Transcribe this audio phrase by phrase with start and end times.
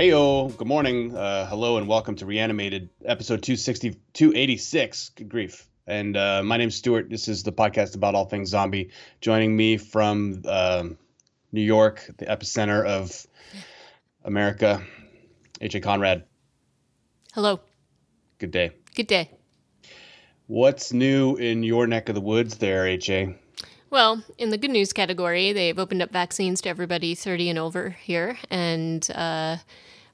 [0.00, 5.10] Heyo, good morning, uh, hello, and welcome to Reanimated, episode 260, 286.
[5.10, 5.68] Good grief.
[5.86, 7.10] And uh, my name's Stuart.
[7.10, 8.92] This is the podcast about all things zombie.
[9.20, 10.84] Joining me from uh,
[11.52, 13.26] New York, the epicenter of
[14.24, 14.82] America,
[15.60, 16.24] AJ Conrad.
[17.34, 17.60] Hello.
[18.38, 18.70] Good day.
[18.94, 19.30] Good day.
[20.46, 23.36] What's new in your neck of the woods there, HA?
[23.90, 27.90] Well, in the good news category, they've opened up vaccines to everybody 30 and over
[27.90, 28.38] here.
[28.48, 29.58] And uh,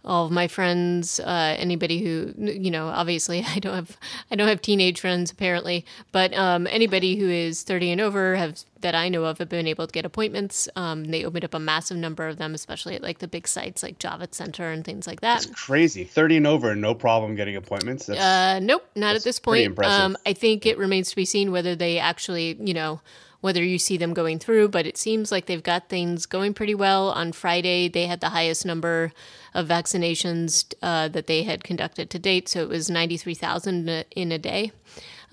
[0.06, 3.96] all of my friends, uh, anybody who, you know, obviously I don't have,
[4.30, 8.60] I don't have teenage friends apparently, but um, anybody who is 30 and over have,
[8.80, 10.68] that I know of have been able to get appointments.
[10.76, 13.82] Um, they opened up a massive number of them, especially at like the big sites
[13.82, 15.42] like Javits Center and things like that.
[15.42, 16.04] That's crazy.
[16.04, 18.06] 30 and over, no problem getting appointments.
[18.06, 19.64] That's, uh, nope, not at this point.
[19.64, 20.00] impressive.
[20.00, 23.00] Um, I think it remains to be seen whether they actually, you know,
[23.40, 26.74] whether you see them going through, but it seems like they've got things going pretty
[26.74, 27.10] well.
[27.10, 29.12] On Friday, they had the highest number
[29.54, 34.38] of vaccinations uh, that they had conducted to date, so it was 93,000 in a
[34.38, 34.72] day.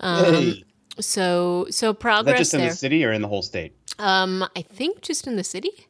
[0.00, 0.64] Um, Hey.
[1.00, 2.70] So, so Is progress that just in there.
[2.70, 3.74] the city or in the whole state?
[3.98, 5.88] Um, I think just in the city.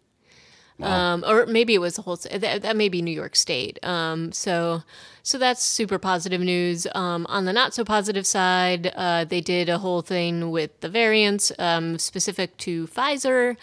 [0.81, 2.17] Um, or maybe it was the whole.
[2.17, 3.79] That, that may be New York State.
[3.85, 4.83] Um, so,
[5.27, 6.87] so that's super positive news.
[6.95, 10.89] Um, on the not so positive side, uh, they did a whole thing with the
[10.91, 13.57] variants um, specific to Pfizer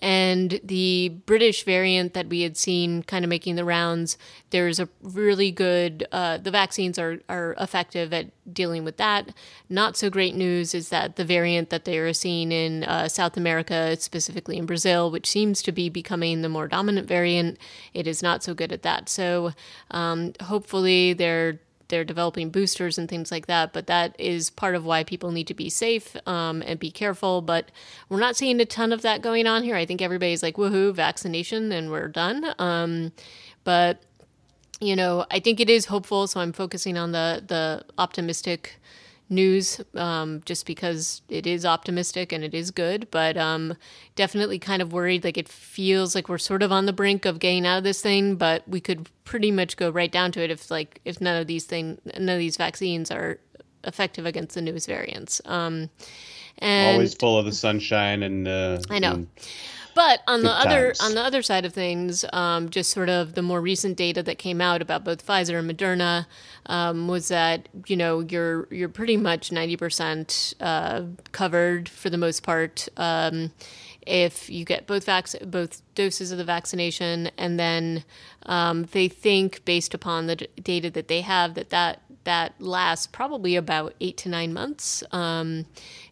[0.00, 4.18] and the British variant that we had seen kind of making the rounds.
[4.50, 6.06] There's a really good.
[6.12, 9.30] Uh, the vaccines are are effective at dealing with that.
[9.70, 13.38] Not so great news is that the variant that they are seeing in uh, South
[13.38, 17.58] America, specifically in Brazil, which seems to be becoming the more dominant variant,
[17.94, 19.08] it is not so good at that.
[19.08, 19.52] So
[19.90, 24.84] um, hopefully they're they're developing boosters and things like that, but that is part of
[24.84, 27.42] why people need to be safe um, and be careful.
[27.42, 27.70] But
[28.08, 29.76] we're not seeing a ton of that going on here.
[29.76, 32.54] I think everybody's like, woohoo, vaccination, and we're done.
[32.58, 33.12] Um,
[33.64, 34.02] but
[34.80, 36.26] you know, I think it is hopeful.
[36.26, 38.80] So I'm focusing on the the optimistic
[39.28, 43.08] news, um, just because it is optimistic and it is good.
[43.10, 43.76] But um,
[44.14, 45.24] definitely kind of worried.
[45.24, 48.00] Like it feels like we're sort of on the brink of getting out of this
[48.00, 51.40] thing, but we could pretty much go right down to it if like if none
[51.40, 53.38] of these thing none of these vaccines are
[53.84, 55.40] effective against the newest variants.
[55.44, 55.90] Um,
[56.58, 58.46] and Always full of the sunshine and.
[58.48, 59.12] Uh, I know.
[59.14, 59.26] and-
[59.96, 61.00] But on the other times.
[61.00, 64.36] on the other side of things, um, just sort of the more recent data that
[64.36, 66.26] came out about both Pfizer and Moderna
[66.66, 72.18] um, was that you know you're you're pretty much ninety percent uh, covered for the
[72.18, 72.88] most part.
[72.98, 73.52] Um,
[74.06, 78.04] if you get both vac- both doses of the vaccination, and then
[78.44, 83.06] um, they think, based upon the d- data that they have, that that that lasts
[83.06, 85.02] probably about eight to nine months.
[85.10, 85.64] Um,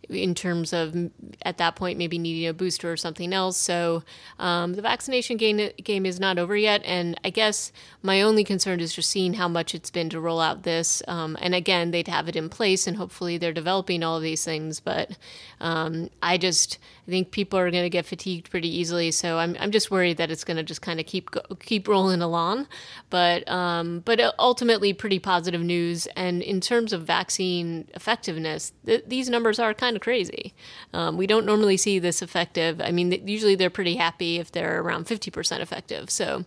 [0.08, 1.10] in terms of
[1.42, 3.56] at that point maybe needing a booster or something else.
[3.56, 4.02] So
[4.38, 6.82] um, the vaccination game, game is not over yet.
[6.84, 7.72] And I guess
[8.02, 11.02] my only concern is just seeing how much it's been to roll out this.
[11.08, 14.44] Um, and again, they'd have it in place and hopefully they're developing all of these
[14.44, 14.80] things.
[14.80, 15.16] But
[15.60, 19.10] um, I just I think people are going to get fatigued pretty easily.
[19.10, 22.22] So I'm, I'm just worried that it's going to just kind of keep keep rolling
[22.22, 22.66] along.
[23.10, 26.06] But um, but ultimately pretty positive news.
[26.16, 30.54] And in terms of vaccine effectiveness, th- these numbers are kind of crazy.
[30.92, 32.80] Um, we don't normally see this effective.
[32.80, 36.10] I mean, usually they're pretty happy if they're around 50% effective.
[36.10, 36.44] So,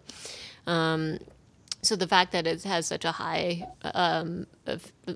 [0.66, 1.20] um,
[1.82, 4.48] so the fact that it has such a high um,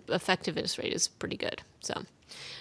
[0.07, 1.61] effectiveness rate is pretty good.
[1.81, 2.03] So,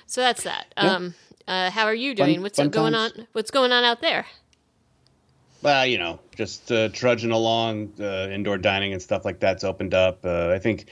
[0.06, 0.72] so that's that.
[0.76, 1.14] Um,
[1.46, 2.36] uh, how are you doing?
[2.36, 3.12] Fun- What's fun going times.
[3.18, 3.26] on?
[3.32, 4.26] What's going on out there?
[5.62, 7.92] Well, you know, just uh, trudging along.
[8.00, 10.24] Uh, indoor dining and stuff like that's opened up.
[10.24, 10.86] Uh, I think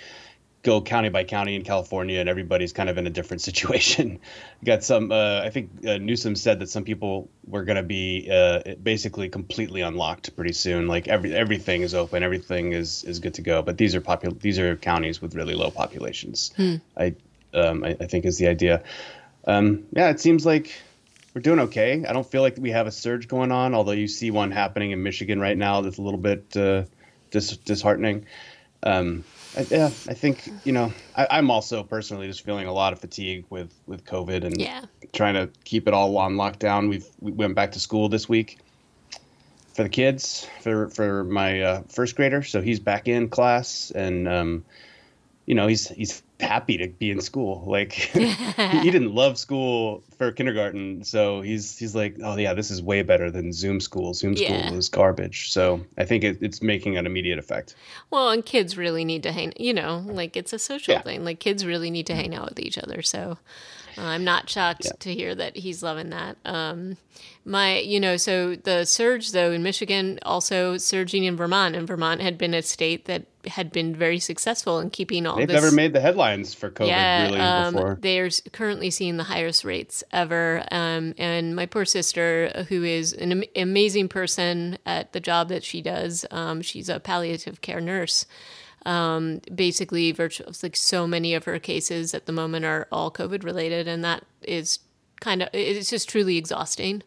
[0.62, 4.20] go county by county in California, and everybody's kind of in a different situation.
[4.64, 5.12] Got some.
[5.12, 9.28] Uh, I think uh, Newsom said that some people were going to be uh, basically
[9.28, 10.88] completely unlocked pretty soon.
[10.88, 13.62] Like every everything is open, everything is is good to go.
[13.62, 16.52] But these are popul- These are counties with really low populations.
[16.96, 17.14] I,
[17.54, 18.82] um, I I think is the idea.
[19.46, 20.78] Um, yeah, it seems like
[21.34, 22.04] we're doing okay.
[22.06, 24.90] I don't feel like we have a surge going on, although you see one happening
[24.90, 26.84] in Michigan right now that's a little bit uh,
[27.30, 28.26] dis- disheartening.
[28.82, 29.24] Um,
[29.58, 33.00] I, yeah, I think you know I, I'm also personally just feeling a lot of
[33.00, 34.84] fatigue with with COVID and Yeah.
[35.12, 36.88] trying to keep it all on lockdown.
[36.88, 38.58] We've we went back to school this week
[39.74, 44.28] for the kids for for my uh, first grader, so he's back in class and
[44.28, 44.64] um,
[45.48, 47.64] you know he's he's happy to be in school.
[47.66, 48.26] Like he,
[48.82, 53.00] he didn't love school for kindergarten, so he's he's like, oh yeah, this is way
[53.00, 54.12] better than Zoom school.
[54.12, 54.66] Zoom Yeah.
[54.66, 55.50] school is garbage.
[55.50, 57.74] So I think it, it's making an immediate effect.
[58.10, 61.02] Well, and kids really need to hang, you know, like it's a social Yeah.
[61.02, 61.24] thing.
[61.24, 62.20] Like kids really need to mm-hmm.
[62.20, 63.00] hang out with each other.
[63.00, 63.38] So
[64.06, 64.92] I'm not shocked Yeah.
[65.00, 66.36] to hear that he's loving that.
[66.44, 66.96] Um,
[67.44, 72.20] my, you know, so the surge though in Michigan, also surging in Vermont, and Vermont
[72.20, 75.62] had been a state that had been very successful in keeping all They've this.
[75.62, 77.98] never made the headlines for COVID yeah, really um, before.
[78.00, 80.62] they're currently seeing the highest rates ever.
[80.70, 85.48] Um, and my poor sister, uh, who is an am- amazing person at the job
[85.48, 88.26] that she does, um, she's a palliative care nurse.
[88.88, 93.44] Um, basically, virtual like so many of her cases at the moment are all COVID
[93.44, 94.78] related, and that is
[95.20, 97.02] kind of it's just truly exhausting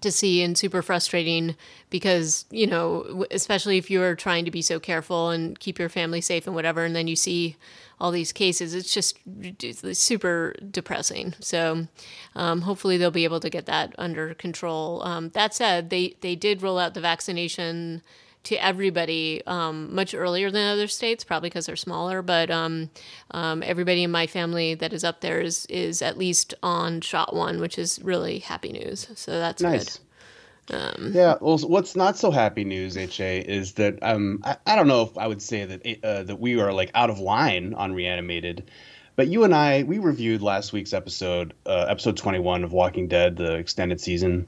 [0.00, 1.56] to see and super frustrating
[1.90, 6.20] because you know especially if you're trying to be so careful and keep your family
[6.20, 7.56] safe and whatever and then you see
[8.00, 9.18] all these cases it's just
[9.60, 11.34] it's super depressing.
[11.40, 11.86] So
[12.34, 15.02] um, hopefully they'll be able to get that under control.
[15.04, 18.02] Um, that said they they did roll out the vaccination
[18.44, 22.22] to everybody um, much earlier than other states, probably because they're smaller.
[22.22, 22.90] But um,
[23.32, 27.34] um, everybody in my family that is up there is is at least on shot
[27.34, 29.08] one, which is really happy news.
[29.14, 29.98] So that's Nice.
[29.98, 30.00] good.
[30.70, 31.34] Um, Yeah.
[31.40, 35.18] Well, what's not so happy news, Ha, is that um, I, I don't know if
[35.18, 38.70] I would say that uh, that we are like out of line on Reanimated,
[39.16, 43.08] but you and I we reviewed last week's episode, uh, episode twenty one of Walking
[43.08, 44.46] Dead, the extended season,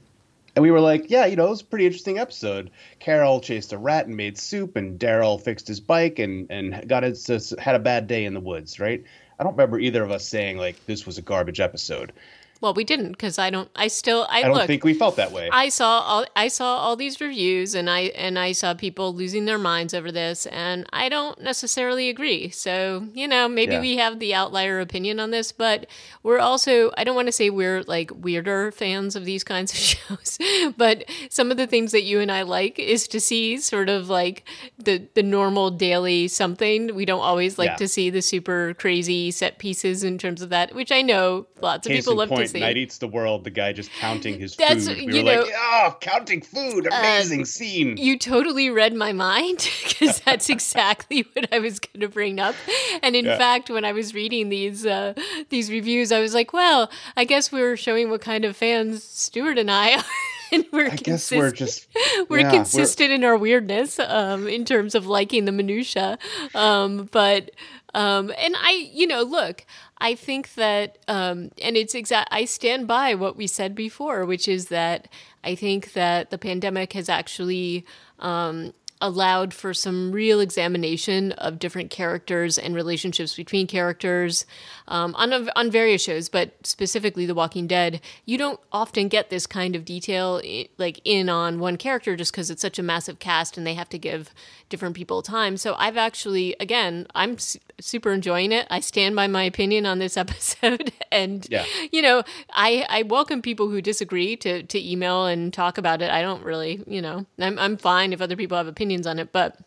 [0.57, 2.71] and we were like, yeah, you know, it was a pretty interesting episode.
[2.97, 7.03] Carol chased a rat and made soup, and Daryl fixed his bike and and got
[7.03, 9.03] had a bad day in the woods, right?
[9.39, 12.11] I don't remember either of us saying like this was a garbage episode.
[12.59, 13.69] Well, we didn't because I don't.
[13.75, 14.25] I still.
[14.29, 14.67] I, I don't look.
[14.67, 15.49] think we felt that way.
[15.51, 19.45] I saw all I saw all these reviews and I and I saw people losing
[19.45, 22.49] their minds over this and I don't necessarily agree.
[22.49, 23.81] So, you know, maybe Yeah.
[23.81, 25.85] we have the outlier opinion on this, but
[26.23, 29.77] we're also I don't want to say we're like weirder fans of these kinds of
[29.79, 30.39] shows,
[30.77, 34.09] but some of the things that you and I like is to see sort of
[34.09, 34.43] like
[34.77, 36.95] the the normal daily something.
[36.95, 37.75] We don't always like Yeah.
[37.75, 41.85] to see the super crazy set pieces in terms of that, which I know lots
[41.87, 42.59] of people love point, to see.
[42.59, 44.97] Night Eats the World, the guy just counting his That's- food.
[44.97, 47.97] We you were know- like, oh, counting food, amazing scene.
[47.97, 52.55] you totally read my mind because that's exactly what I was going to bring up.
[53.03, 53.37] And in Yeah.
[53.37, 55.13] fact, when I was reading these uh,
[55.49, 59.03] these reviews, I was like, "Well, I guess we were showing what kind of fans
[59.03, 60.03] Stuart and I are."
[60.49, 61.87] And we're I guess we're just
[62.29, 66.17] we're yeah, consistent in our weirdness um, in terms of liking the minutia,
[66.55, 67.51] um, but
[67.93, 69.65] um, and I, you know, look,
[69.99, 72.29] I think that, um, and it's exact.
[72.31, 75.07] I stand by what we said before, which is that
[75.43, 77.85] I think that the pandemic has actually.
[78.19, 84.45] Um, allowed for some real examination of different characters and relationships between characters
[84.87, 88.01] um, on on various shows, but specifically The Walking Dead.
[88.25, 90.41] You don't often get this kind of detail
[90.77, 93.89] like in on one character just because it's such a massive cast and they have
[93.89, 94.31] to give
[94.69, 95.55] different people time.
[95.57, 98.67] So I've actually, again, I'm su- super enjoying it.
[98.69, 101.65] I stand by my opinion on this episode, and Yeah.
[101.91, 106.09] you know, I I welcome people who disagree to to email and talk about it.
[106.09, 109.31] I don't really, you know, I'm I'm fine if other people have opinions on it,
[109.31, 109.57] but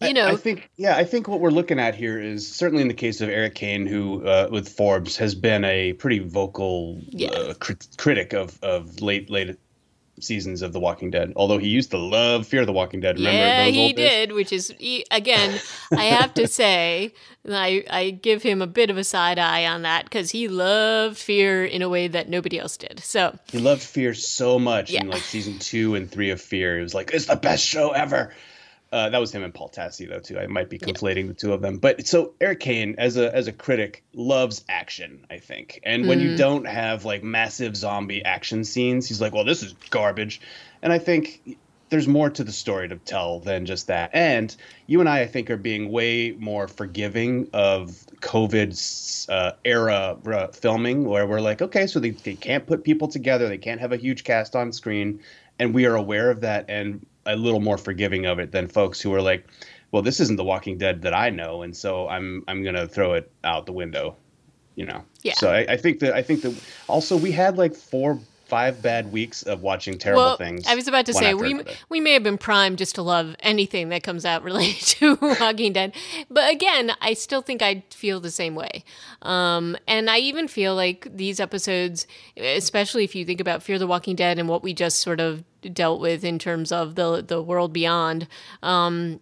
[0.00, 2.88] you know, I think yeah, I think what we're looking at here is certainly in
[2.88, 7.28] the case of Erik Kain, who uh, with Forbes has been a pretty vocal Yeah.
[7.30, 9.58] uh, crit- critic of of late late
[10.18, 11.32] seasons of The Walking Dead.
[11.36, 13.16] Although he used to love Fear of the Walking Dead.
[13.18, 15.58] Remember yeah, he did, which is he, again,
[15.96, 17.12] I have to say,
[17.48, 21.18] I I give him a bit of a side eye on that because he loved
[21.18, 23.00] Fear in a way that nobody else did.
[23.00, 26.80] So He loved Fear so much in like season two and three of Fear.
[26.80, 28.34] It was like it's the best show ever.
[28.92, 30.38] Uh, that was him and Paul Tassi though too.
[30.38, 31.78] I might be conflating the two of them.
[31.78, 35.80] But so Erik Kain as a as a critic loves action, I think.
[35.84, 39.74] And when you don't have like massive zombie action scenes, he's like, "Well, this is
[39.90, 40.40] garbage."
[40.82, 41.58] And I think
[41.90, 44.10] there's more to the story to tell than just that.
[44.12, 44.54] And
[44.86, 50.46] you and I, I think, are being way more forgiving of COVID's uh, era uh,
[50.48, 53.92] filming, where we're like, okay, so they, they can't put people together, they can't have
[53.92, 55.20] a huge cast on screen,
[55.58, 59.00] and we are aware of that and a little more forgiving of it than folks
[59.00, 59.46] who are like,
[59.92, 63.14] well, this isn't The Walking Dead that I know, and so I'm I'm gonna throw
[63.14, 64.16] it out the window,
[64.76, 65.04] you know.
[65.22, 65.34] Yeah.
[65.34, 66.58] So I, I think that I think that
[66.88, 68.18] also we had like four.
[68.46, 70.66] Five bad weeks of watching terrible well, things.
[70.66, 71.70] I was about to say we another.
[71.88, 75.72] we may have been primed just to love anything that comes out related to Walking
[75.72, 75.94] Dead,
[76.28, 78.82] but again, I still think I feel the same way.
[79.22, 83.86] Um, and I even feel like these episodes, especially if you think about Fear the
[83.86, 87.42] Walking Dead and what we just sort of dealt with in terms of the the
[87.42, 88.26] world beyond.
[88.62, 89.20] Um,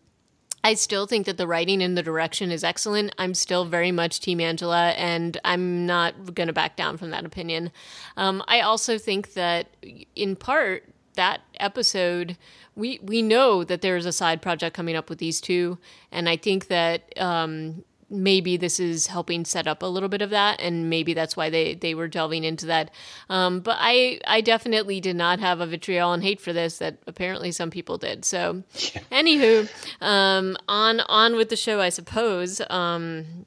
[0.64, 3.14] I still think that the writing and the direction is excellent.
[3.16, 7.24] I'm still very much Team Angela, and I'm not going to back down from that
[7.24, 7.70] opinion.
[8.16, 9.68] Um, I also think that,
[10.16, 12.36] in part, that episode,
[12.74, 15.78] we we know that there's a side project coming up with these two,
[16.10, 20.30] and I think that um, maybe this is helping set up a little bit of
[20.30, 22.90] that and maybe that's why they they were delving into that.
[23.28, 26.98] Um, but i i definitely did not have a vitriol and hate for this that
[27.06, 28.24] apparently some people did.
[28.24, 29.02] So yeah.
[29.12, 32.60] anywho um, on on with the show i suppose.
[32.70, 33.46] Um,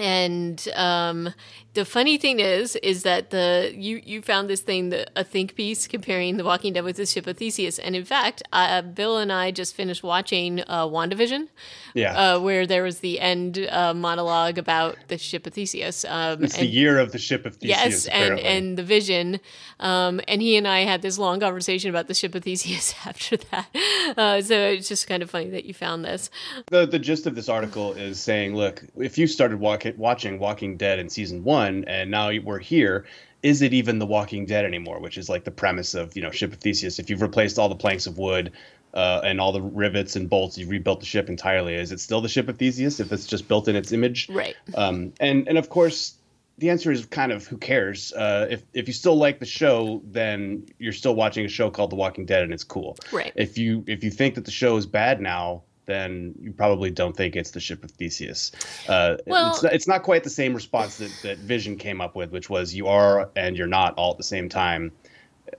[0.00, 1.34] and um,
[1.74, 5.54] the funny thing is, is that the you you found this thing, the, a think
[5.54, 9.18] piece comparing The Walking Dead with the ship of Theseus, and in fact, uh, Bill
[9.18, 11.48] and I just finished watching uh, WandaVision,
[11.94, 16.04] yeah, uh, where there was the end uh, monologue about the ship of Theseus.
[16.04, 17.78] Um, it's and, the year of the ship of Theseus.
[17.78, 19.40] Yes, and and the vision,
[19.78, 23.36] um, and he and I had this long conversation about the ship of Theseus after
[23.36, 23.68] that.
[24.16, 26.30] Uh, so it's just kind of funny that you found this.
[26.66, 30.76] The the gist of this article is saying, look, if you started walk- watching Walking
[30.76, 33.04] Dead in season one one, and now we're here.
[33.42, 35.00] Is it even The Walking Dead anymore?
[35.00, 36.98] Which is like the premise of you know Ship of Theseus.
[36.98, 38.52] If you've replaced all the planks of wood
[38.94, 41.74] uh, and all the rivets and bolts, you've rebuilt the ship entirely.
[41.74, 44.28] Is it still the Ship of Theseus if it's just built in its image?
[44.28, 44.56] Right.
[44.74, 46.14] Um, and and of course
[46.58, 48.12] the answer is kind of who cares.
[48.12, 51.90] Uh, if if you still like the show, then you're still watching a show called
[51.90, 52.96] The Walking Dead, and it's cool.
[53.12, 53.32] Right.
[53.34, 57.16] If you if you think that the show is bad now, then you probably don't
[57.16, 58.52] think it's the ship of Theseus.
[58.88, 62.30] Uh, well, it's, it's, not quite the same response that, that Vision came up with,
[62.30, 64.92] which was you are and you're not all at the same time.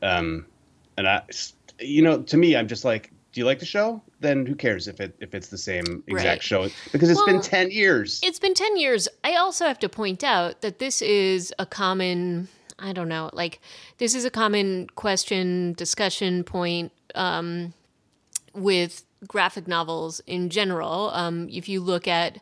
[0.02, 0.46] Um,
[0.98, 1.24] and I,
[1.80, 4.02] you know, to me, I'm just like, do you like the show?
[4.20, 6.44] Then who cares if it if it's the same exact right.
[6.44, 6.68] show?
[6.92, 8.20] Because it's well, been ten years.
[8.24, 9.08] It's been ten years.
[9.24, 12.50] I also have to point out that this is a common.
[12.78, 13.60] I don't know, like
[14.00, 17.74] this is a common question discussion point um,
[18.54, 21.12] with graphic novels in general.
[21.14, 22.40] Um, if you look at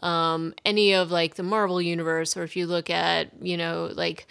[0.00, 4.26] um, any of like the Marvel universe, or if you look at you know like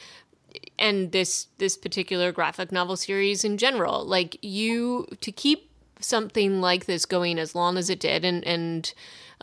[0.79, 5.68] and this this particular graphic novel series in general, like you to keep
[5.99, 8.93] something like this going as long as it did, and and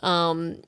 [0.03, 0.61] um,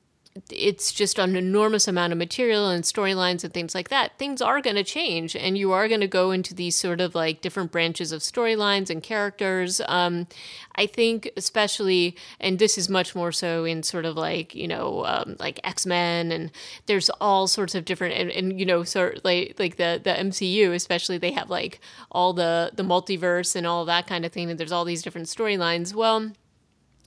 [0.52, 4.18] it's just an enormous amount of material and storylines and things like that.
[4.18, 7.16] Things are going to change, and you are going to go into these sort of
[7.16, 9.82] like different branches of storylines and characters.
[9.88, 10.28] Um,
[10.76, 15.06] I think, especially, and this is much more so in sort of like you know,
[15.06, 16.52] um, like X Men, and
[16.86, 20.12] there's all sorts of different, and, and you know, sort of like like the the
[20.12, 21.80] MCU, especially, they have like
[22.12, 25.28] all the the multiverse and all that kind of thing, and there's all these different
[25.28, 25.94] storylines.
[25.94, 26.32] Well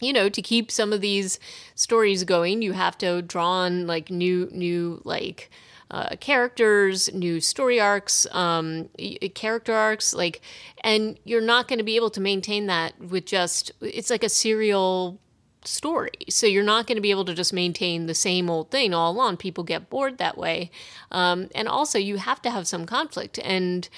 [0.02, 1.38] you know to keep some of these
[1.74, 5.50] stories going you have to draw on like new new like
[5.90, 8.88] uh, characters new story arcs um,
[9.34, 10.40] character arcs like
[10.82, 14.28] and you're not going to be able to maintain that with just it's like a
[14.28, 15.20] serial
[15.64, 16.10] story.
[16.28, 19.12] So you're not going to be able to just maintain the same old thing all
[19.12, 19.36] along.
[19.36, 20.70] People get bored that way.
[21.10, 23.38] Um, and also you have to have some conflict.
[23.42, 23.88] And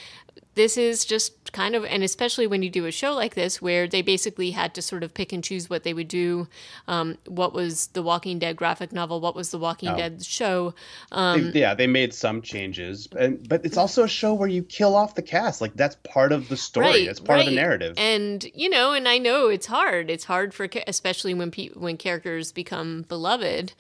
[0.55, 3.87] this is just kind of, and especially when you do a show like this, where
[3.87, 6.49] they basically had to sort of pick and choose what they would do.
[6.89, 9.21] Um, what was the Walking Dead graphic novel?
[9.21, 9.97] What was the Walking oh.
[9.97, 10.75] Dead show?
[11.13, 14.63] Um, they, yeah, they made some changes, and but it's also a show where you
[14.63, 15.61] kill off the cast.
[15.61, 16.87] Like that's part of the story.
[16.87, 17.47] Right, it's part right.
[17.47, 17.95] of the narrative.
[17.97, 20.11] And you know, and I know it's hard.
[20.11, 23.73] It's hard for especially when pe- when characters become beloved.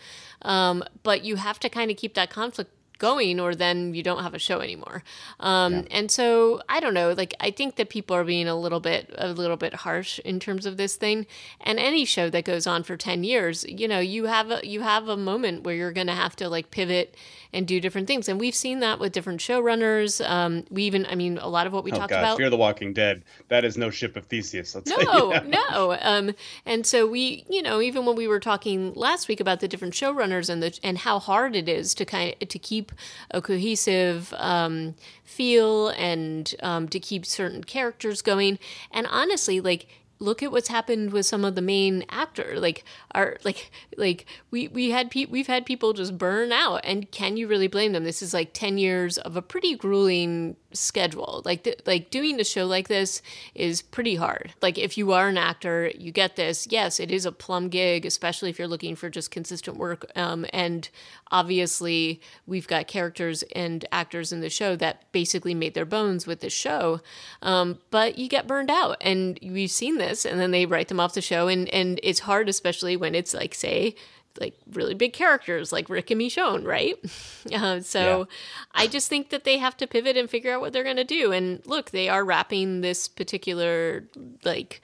[0.42, 2.70] Um, but you have to kind of keep that conflict
[3.08, 5.02] going or then you don't have a show anymore
[5.40, 5.82] um, yeah.
[5.90, 9.12] and so i don't know like i think that people are being a little bit
[9.18, 11.26] a little bit harsh in terms of this thing
[11.60, 14.80] and any show that goes on for 10 years you know you have a you
[14.80, 17.14] have a moment where you're going to have to like pivot
[17.54, 18.28] and do different things.
[18.28, 20.28] And we've seen that with different showrunners.
[20.28, 22.36] Um, we even, I mean, a lot of what we oh, talked gosh, about.
[22.36, 23.22] Fear the Walking Dead.
[23.48, 24.76] That is no ship of Theseus.
[24.86, 25.96] no, no.
[26.02, 26.34] Um,
[26.66, 29.94] and so we, you know, even when we were talking last week about the different
[29.94, 32.90] showrunners and the and how hard it is to kind of to keep
[33.30, 38.58] a cohesive um, feel and um, to keep certain characters going.
[38.90, 39.86] And honestly, like
[40.18, 44.68] look at what's happened with some of the main actor like our like like we
[44.68, 48.04] we had pe- we've had people just burn out and can you really blame them?
[48.04, 51.42] This is like 10 years of a pretty grueling schedule.
[51.44, 53.22] Like th- like doing a show like this
[53.54, 54.54] is pretty hard.
[54.62, 56.66] Like if you are an actor you get this.
[56.70, 60.46] Yes it is a plum gig especially if you're looking for just consistent work um,
[60.52, 60.88] and
[61.30, 66.40] obviously we've got characters and actors in the show that basically made their bones with
[66.40, 67.00] the show
[67.42, 71.00] um, but you get burned out and we've seen this and then they write them
[71.00, 73.94] off the show and and it's hard especially when it's like say
[74.40, 76.96] like really big characters like Rick and Michonne, right?
[77.54, 78.24] Uh, so yeah.
[78.72, 81.04] I just think that they have to pivot and figure out what they're going to
[81.04, 81.30] do.
[81.30, 84.04] And look, they are wrapping this particular
[84.44, 84.80] like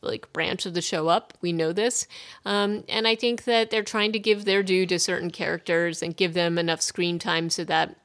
[0.00, 1.34] like branch of the show up.
[1.40, 2.06] We know this,
[2.44, 6.16] um, and I think that they're trying to give their due to certain characters and
[6.16, 7.96] give them enough screen time so that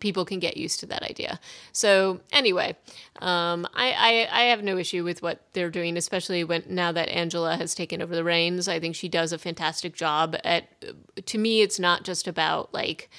[0.00, 1.38] people can get used to that idea.
[1.72, 2.76] So anyway,
[3.20, 7.08] um, I, I, I have no issue with what they're doing, especially when now that
[7.08, 8.66] Angela has taken over the reins.
[8.66, 10.36] I think she does a fantastic job.
[10.42, 10.68] At
[11.26, 13.10] to me, it's not just about like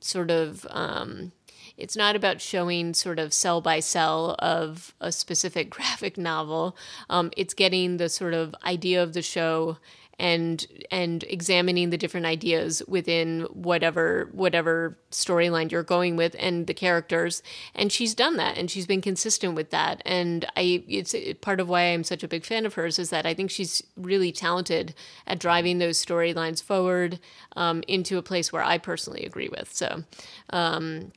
[0.00, 0.66] sort of.
[0.70, 1.32] Um,
[1.76, 6.76] it's not about showing sort of cell by cell of a specific graphic novel.
[7.08, 9.78] Um, it's getting the sort of idea of the show
[10.18, 16.74] and and examining the different ideas within whatever whatever storyline you're going with and the
[16.74, 17.42] characters.
[17.74, 20.02] And she's done that and she's been consistent with that.
[20.04, 23.26] And i it's part of why i'm such a big fan of hers is that
[23.26, 24.94] i think she's really talented
[25.26, 27.18] at driving those storylines forward
[27.56, 29.72] um, into a place where i personally agree with.
[29.72, 30.04] So
[30.50, 31.12] um,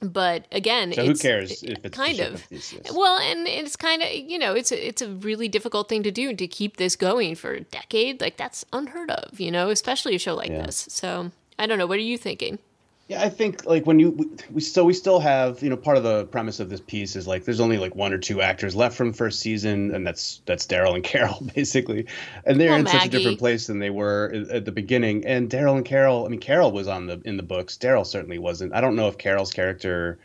[0.00, 2.46] but again, so who cares if it's kind of
[2.92, 6.10] well, and it's kind of you know it's a, it's a really difficult thing to
[6.10, 8.20] do to keep this going for a decade.
[8.20, 10.66] Like that's unheard of, you know, especially a show like yeah.
[10.66, 10.86] this.
[10.88, 11.86] So I don't know.
[11.86, 12.58] What are you thinking?
[13.08, 15.96] Yeah, I think like when you we, we so we still have you know part
[15.96, 18.76] of the premise of this piece is like there's only like one or two actors
[18.76, 22.06] left from first season, and that's that's Daryl and Carol basically,
[22.44, 22.98] and they're well, in Maggie.
[22.98, 25.24] such a different place than they were at the beginning.
[25.24, 27.78] And Daryl and Carol, I mean Carol was on the in the books.
[27.78, 28.74] Daryl certainly wasn't.
[28.74, 30.18] I don't know if Carol's character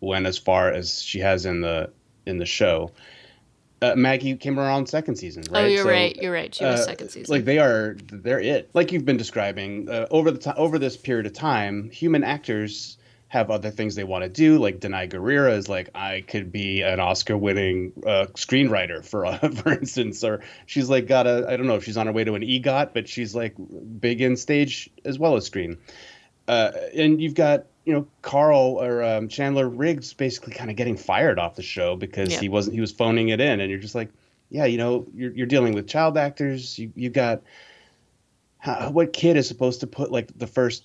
[0.00, 1.92] went as far as she has in the
[2.24, 2.90] in the show
[3.82, 5.64] uh, Maggie came around second season, right?
[5.64, 6.16] Oh, you're so, right.
[6.16, 6.54] You're right.
[6.54, 7.34] She was uh, second season.
[7.34, 8.70] Like they are, they're it.
[8.74, 12.98] Like you've been describing uh, over the time, over this period of time, human actors
[13.28, 14.58] have other things they want to do.
[14.58, 19.32] Like Danai Gurira is like, I could be an Oscar-winning uh, screenwriter, for
[19.62, 22.24] for instance, or she's like got a, I don't know if she's on her way
[22.24, 23.54] to an EGOT, but she's like
[24.00, 25.78] big in stage as well as screen.
[26.48, 30.96] Uh, and you've got you know Carl or um, Chandler Riggs basically kind of getting
[30.96, 32.40] fired off the show because yeah.
[32.40, 34.10] he wasn't he was phoning it in, and you're just like,
[34.48, 36.78] yeah, you know, you're you're dealing with child actors.
[36.78, 37.42] You you got
[38.58, 40.84] how, what kid is supposed to put like the first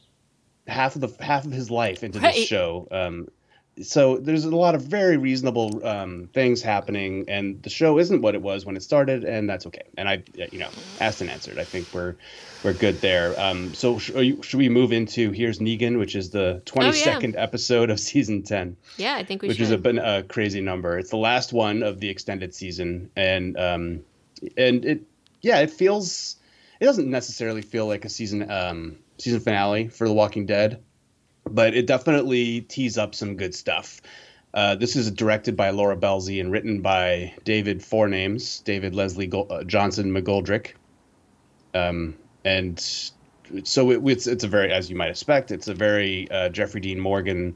[0.67, 2.33] half of the half of his life into right.
[2.33, 2.87] this show?
[2.91, 3.27] Um,
[3.81, 8.33] so there's a lot of very reasonable um, things happening, and the show isn't what
[8.33, 9.83] it was when it started, and that's okay.
[9.97, 10.69] And I, you know,
[11.01, 11.59] asked and answered.
[11.59, 12.15] I think we're
[12.63, 13.37] we're good there.
[13.37, 17.27] Um, so sh- you, should we move into here's Negan, which is the 22nd oh,
[17.27, 17.43] yeah.
[17.43, 18.77] episode of season 10?
[18.97, 19.83] Yeah, I think we which should.
[19.83, 20.97] Which is a, a, crazy number.
[20.97, 24.05] It's the last one of the extended season, and um,
[24.55, 25.01] and it
[25.41, 26.37] yeah, it feels
[26.79, 30.81] it doesn't necessarily feel like a season um season finale for The Walking Dead
[31.49, 34.01] but it definitely tees up some good stuff.
[34.53, 39.27] Uh, this is directed by Laura Belsey and written by David Four Names, David Leslie
[39.27, 40.71] Go- uh, Johnson McGoldrick.
[41.73, 42.79] Um, and
[43.63, 46.79] so it, it's it's a very, as you might expect, it's a very uh, Jeffrey
[46.79, 47.55] Dean Morgan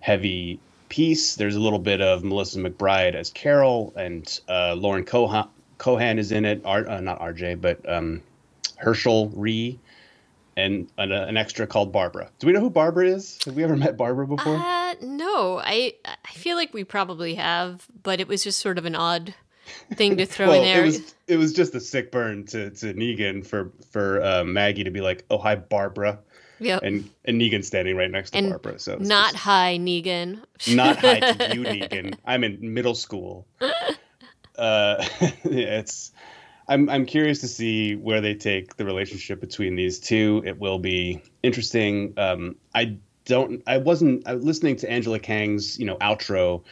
[0.00, 0.58] heavy
[0.88, 1.36] piece.
[1.36, 6.32] There's a little bit of Melissa McBride as Carol, and uh, Lauren Cohan, Cohan is
[6.32, 6.62] in it.
[6.64, 8.22] R, uh, not RJ, but um,
[8.76, 9.78] Hershel Rhee
[10.56, 12.30] and an, an, extra called Barbara.
[12.38, 13.38] Do we know who Barbara is?
[13.44, 14.56] Have we ever met Barbara before?
[14.56, 18.84] Uh, no, I I feel like we probably have, but it was just sort of
[18.84, 19.34] an odd
[19.94, 20.82] thing to throw well, in there.
[20.82, 24.84] It was it was just a sick burn to to Negan for for uh, Maggie
[24.84, 26.18] to be like, "Oh, hi, Barbara."
[26.60, 26.82] Yep.
[26.82, 28.78] And and Negan standing right next to and Barbara.
[28.78, 30.42] So not just, hi, Negan.
[30.68, 32.16] not hi to you, Negan.
[32.24, 33.46] I'm in middle school.
[34.56, 36.12] Uh, yeah, it's
[36.68, 40.42] I'm I'm curious to see where they take the relationship between these two.
[40.46, 42.14] It will be interesting.
[42.16, 43.62] Um, I don't.
[43.66, 46.64] I wasn't I was listening to Angela Kang's you know outro.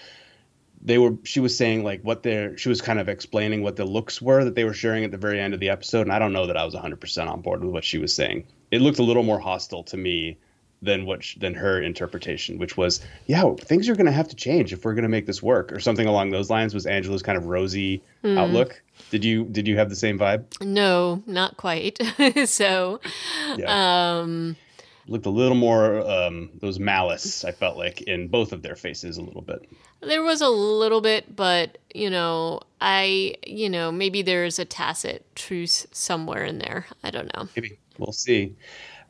[0.84, 1.16] They were.
[1.24, 2.56] She was saying like what their.
[2.56, 5.18] She was kind of explaining what the looks were that they were sharing at the
[5.18, 7.42] very end of the episode, and I don't know that I was 100 percent on
[7.42, 8.46] board with what she was saying.
[8.70, 10.38] It looked a little more hostile to me
[10.82, 14.36] than what she, than her interpretation, which was, yeah, things are going to have to
[14.36, 16.74] change if we're going to make this work, or something along those lines.
[16.74, 18.38] Was Angela's kind of rosy mm.
[18.38, 18.82] outlook?
[19.10, 20.44] Did you did you have the same vibe?
[20.60, 21.98] No, not quite.
[22.46, 23.00] so,
[23.56, 24.18] yeah.
[24.20, 24.56] um,
[25.06, 27.44] looked a little more um, those malice.
[27.44, 29.68] I felt like in both of their faces a little bit.
[30.00, 35.24] There was a little bit, but you know, I you know maybe there's a tacit
[35.36, 36.86] truce somewhere in there.
[37.04, 37.48] I don't know.
[37.54, 38.56] Maybe we'll see.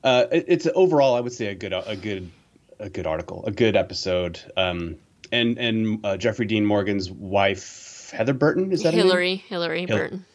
[0.04, 2.30] Uh, it, it's overall, I would say a good a good
[2.78, 4.40] a good article, a good episode.
[4.56, 4.96] Um,
[5.30, 10.26] and and uh, Jeffrey Dean Morgan's wife Heather Burton is that Hilarie Hilarie Hil- Burton.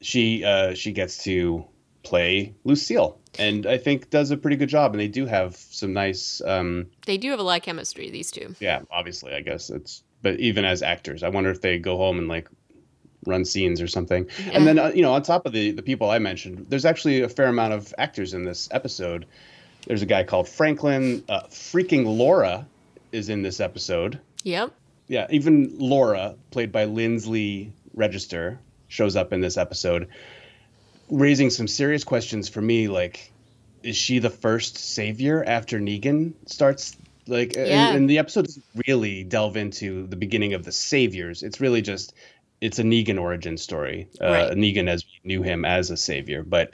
[0.00, 1.64] She uh, she gets to
[2.02, 4.92] play Lucille, and I think does a pretty good job.
[4.92, 6.42] And they do have some nice.
[6.44, 8.10] Um, they do have a lot of chemistry.
[8.10, 8.54] These two.
[8.60, 10.02] Yeah, obviously, I guess it's.
[10.22, 12.48] But even as actors, I wonder if they go home and like
[13.26, 14.26] run scenes or something.
[14.46, 14.52] Yeah.
[14.52, 17.22] And then uh, you know, on top of the the people I mentioned, there's actually
[17.22, 19.26] a fair amount of actors in this episode.
[19.86, 21.24] There's a guy called Franklin.
[21.28, 22.66] Uh, freaking Laura
[23.12, 24.18] is in this episode.
[24.44, 24.72] Yep.
[25.08, 28.58] Yeah, even Laura, played by Lindsley Register,
[28.88, 30.08] shows up in this episode,
[31.10, 32.88] raising some serious questions for me.
[32.88, 33.30] Like,
[33.82, 36.96] is she the first savior after Negan starts?
[37.26, 37.88] Like, Yeah.
[37.88, 41.42] and, and the episode doesn't really delve into the beginning of the saviors.
[41.42, 42.14] It's really just
[42.64, 44.08] it's a Negan origin story.
[44.20, 44.52] Uh, Right.
[44.56, 46.70] Negan as we knew him as a savior, but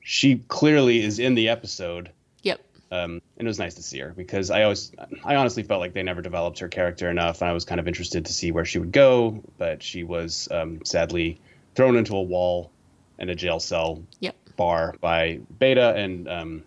[0.00, 2.10] she clearly is in the episode
[2.42, 2.60] Yep.
[2.90, 4.92] um, and it was nice to see her because I always,
[5.24, 7.88] I honestly felt like they never developed her character enough, and I was kind of
[7.88, 11.40] interested to see where she would go, but she was um, sadly
[11.74, 12.70] thrown into a wall
[13.18, 14.34] and a jail cell Yep.
[14.56, 16.62] bar by Beta and um,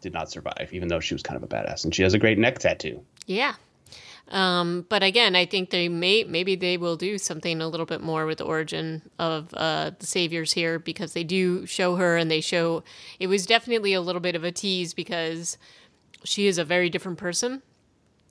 [0.00, 2.18] did not survive, even though she was kind of a badass, and she has a
[2.18, 3.02] great neck tattoo.
[3.26, 3.54] Yeah.
[4.30, 8.00] Um, but again, I think they may maybe they will do something a little bit
[8.00, 12.30] more with the origin of uh, the saviors here because they do show her and
[12.30, 12.84] they show
[13.18, 15.58] it was definitely a little bit of a tease because
[16.24, 17.62] she is a very different person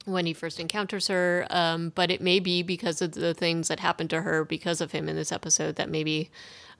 [0.05, 1.45] when he first encounters her.
[1.49, 4.91] Um, but it may be because of the things that happened to her because of
[4.91, 6.31] him in this episode that maybe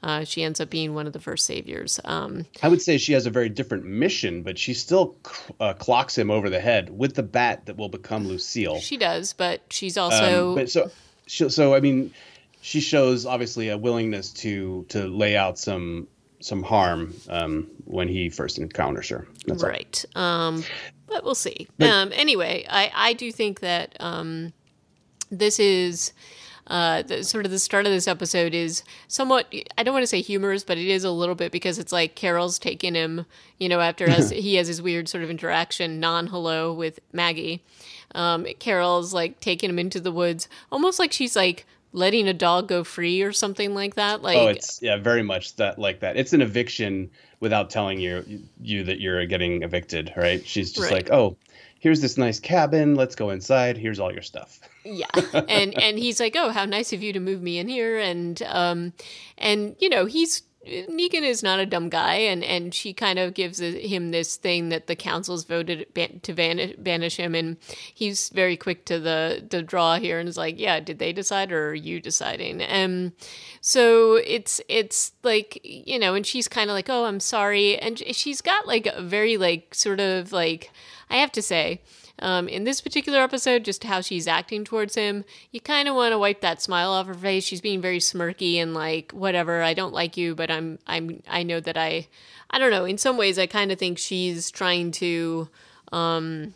[0.04, 2.00] uh, she ends up being one of the first saviors.
[2.06, 5.16] Um, I would say she has a very different mission, but she still
[5.60, 8.80] uh, clocks him over the head with the bat that will become Lucille.
[8.80, 10.90] she does, but she's Um, also but so,
[11.28, 12.14] so, so I mean,
[12.62, 16.08] she shows obviously a willingness to to lay out some
[16.42, 19.28] some harm um, when he first encounters her.
[19.46, 20.06] That's right.
[20.16, 20.64] Um,
[21.08, 21.68] but we'll see.
[21.78, 24.54] But- um, anyway, I, I do think that um,
[25.30, 26.14] this is
[26.70, 29.54] uh, the, sort of the start of this episode is somewhat.
[29.78, 32.16] I don't want to say humorous, but it is a little bit because it's like
[32.16, 33.26] Carol's taking him,
[33.58, 37.64] you know, after as he has his weird sort of interaction, non hello with Maggie.
[38.16, 42.68] Um, Carol's like taking him into the woods, almost like she's like letting a dog
[42.68, 44.22] go free or something like that.
[44.22, 46.18] Like, Oh, it's yeah, very much that like that.
[46.18, 50.46] It's an eviction without telling you you that you're getting evicted, right?
[50.46, 51.06] She's just Right.
[51.06, 51.36] like, oh,
[51.80, 52.96] here's this nice cabin.
[52.96, 53.78] Let's go inside.
[53.78, 54.60] Here's all your stuff.
[54.86, 55.08] yeah
[55.50, 58.42] and and he's like oh how nice of you to move me in here and
[58.44, 58.94] um
[59.38, 63.34] and you know he's Negan is not a dumb guy, and, and she kind of
[63.34, 67.58] gives him this thing that the council's voted ban- to banish, banish him, and
[67.94, 71.54] he's very quick to the the draw here, and is like, yeah, did they decide
[71.54, 72.62] or are you deciding?
[72.62, 73.14] And
[73.62, 77.98] so it's it's like you know, and she's kind of like, oh, I'm sorry, and
[78.14, 80.72] she's got like a very like sort of like
[81.10, 81.82] I have to say,
[82.20, 86.12] um, in this particular episode, just how she's acting towards him, you kind of want
[86.12, 87.44] to wipe that smile off her face.
[87.44, 89.62] She's being very smirky and like, whatever.
[89.64, 92.08] I don't like you, but I'm, I'm, I know that I,
[92.52, 92.86] I don't know.
[92.86, 95.50] In some ways, I kind of think she's trying to,
[95.92, 96.54] um,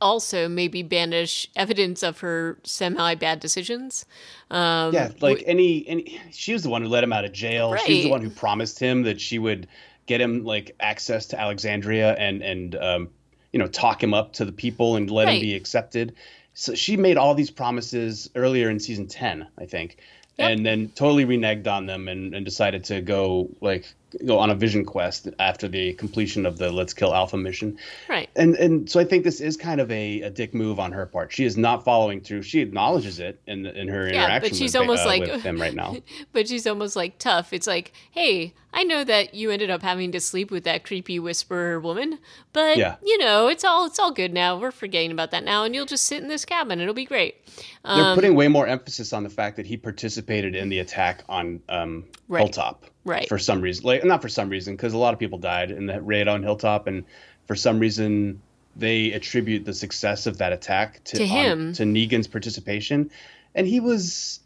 [0.00, 4.06] also maybe banish evidence of her semi bad decisions.
[4.50, 7.74] Um, Yeah, like any any she was the one who let him out of jail.
[7.76, 9.66] She's the one who promised him that she would
[10.06, 13.08] get him like access to Alexandria and and um,
[13.52, 16.14] you know talk him up to the people and let him be accepted.
[16.54, 19.98] So she made all these promises earlier in season ten, I think,
[20.38, 20.50] Yep.
[20.50, 23.92] and then totally reneged on them and, and decided to go like
[24.26, 28.28] go on a vision quest after the completion of the Let's Kill Alpha mission right.
[28.36, 31.06] and and so I think this is kind of a, a dick move on her
[31.06, 31.32] part.
[31.32, 32.42] She is not following through.
[32.42, 35.42] She acknowledges it in in her Yeah, but interaction she's with, almost uh, like- with
[35.42, 35.96] him right now.
[36.32, 37.52] but she's almost like tough.
[37.52, 41.18] It's like, hey, I know that you ended up having to sleep with that creepy
[41.18, 42.18] whisperer woman,
[42.52, 42.96] but Yeah.
[43.02, 44.58] you know, it's all it's all good now.
[44.58, 46.80] We're forgetting about that now, and you'll just sit in this cabin.
[46.80, 47.36] It'll be great.
[47.84, 51.24] They're Um, putting way more emphasis on the fact that he participated in the attack
[51.28, 52.40] on um, Right.
[52.40, 53.28] Hilltop Right.
[53.28, 53.84] for some reason.
[53.84, 56.42] Like not for some reason, because a lot of people died in the raid on
[56.42, 57.04] Hilltop, and
[57.46, 58.40] for some reason
[58.76, 61.72] they attribute the success of that attack to, To on- him.
[61.72, 63.10] to Negan's participation,
[63.54, 64.40] and he was.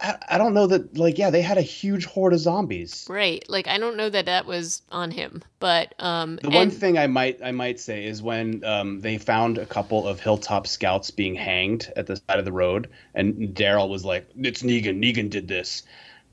[0.00, 3.06] I, I don't know that like yeah they had a huge horde of zombies.
[3.08, 3.44] Right.
[3.48, 7.06] Like I don't know that that was on him, but um The one thing I
[7.06, 11.36] might I might say is when um, they found a couple of hilltop scouts being
[11.36, 14.98] hanged at the side of the road, and Daryl was like, "It's Negan.
[14.98, 15.84] Negan did this."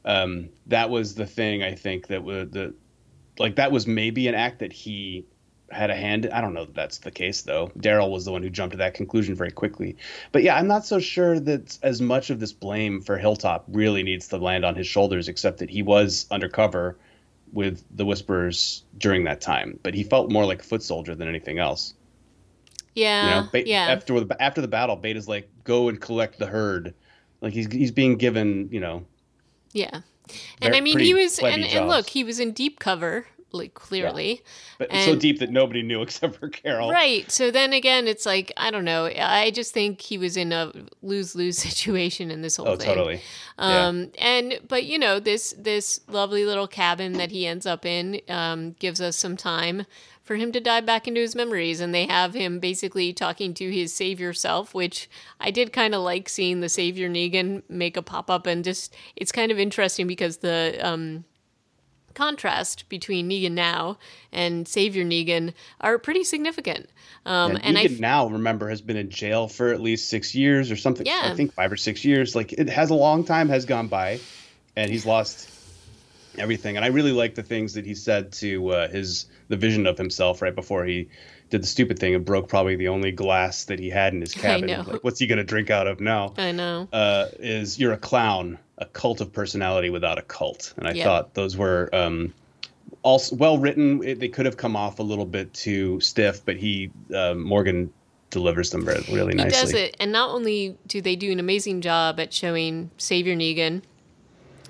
[0.03, 2.73] Um, that was the thing I think that was the
[3.37, 5.25] like that was maybe an act that he
[5.71, 6.29] had a hand.
[6.31, 7.71] I don't know that that's the case though.
[7.77, 9.95] Daryl was the one who jumped to that conclusion very quickly.
[10.31, 14.03] But yeah, I'm not so sure that as much of this blame for Hilltop really
[14.03, 16.97] needs to land on his shoulders, except that he was undercover
[17.53, 19.79] with the Whisperers during that time.
[19.83, 21.93] But he felt more like a foot soldier than anything else.
[22.95, 23.23] Yeah.
[23.23, 23.87] You know, Be- yeah.
[23.87, 26.93] after the after the battle, Beta's like, "Go and collect the herd."
[27.39, 29.05] Like he's he's being given, you know,
[29.73, 30.01] Yeah.
[30.61, 33.73] And Very- I mean, he was, and, and look, he was in deep cover like
[33.73, 34.31] clearly.
[34.33, 34.39] Yeah.
[34.79, 36.91] But and, so deep that nobody knew except for Carol.
[36.91, 37.29] Right.
[37.31, 39.05] So then again, it's like I don't know.
[39.05, 42.87] I just think he was in a lose lose situation in this whole oh, thing.
[42.87, 43.21] totally.
[43.57, 44.25] Um, yeah.
[44.25, 48.71] and but you know this this lovely little cabin that he ends up in um,
[48.79, 49.85] gives us some time
[50.23, 51.79] for him to dive back into his memories.
[51.81, 56.01] And they have him basically talking to his savior self, which I did kind of
[56.01, 58.47] like seeing the savior Negan make a pop up.
[58.47, 61.25] And just, it's kind of interesting because the, um,
[62.13, 63.97] contrast between Negan now
[64.33, 66.89] and Savior Negan are pretty significant.
[67.25, 70.09] Um, and, and Negan I f- now, remember, has been in jail for at least
[70.09, 71.05] six years or something.
[71.05, 71.21] Yeah.
[71.23, 72.35] I think five or six years.
[72.35, 74.19] Like it has a long time has gone by,
[74.75, 75.49] and he's lost
[76.37, 76.75] everything.
[76.75, 79.97] And I really like the things that he said to uh, his the vision of
[79.97, 81.09] himself right before he
[81.49, 84.33] did the stupid thing and broke probably the only glass that he had in his
[84.33, 84.69] cabin.
[84.85, 86.33] Like, what's he gonna drink out of now?
[86.37, 86.87] I know.
[86.91, 91.33] Uh, is you're a clown, a cult of personality without a cult, and I thought
[91.33, 92.33] those were um,
[93.03, 94.03] also well written.
[94.03, 97.93] It, they could have come off a little bit too stiff, but he uh, Morgan
[98.29, 99.43] delivers them really nicely.
[99.43, 103.35] He does it, and not only do they do an amazing job at showing Savior
[103.35, 103.81] Negan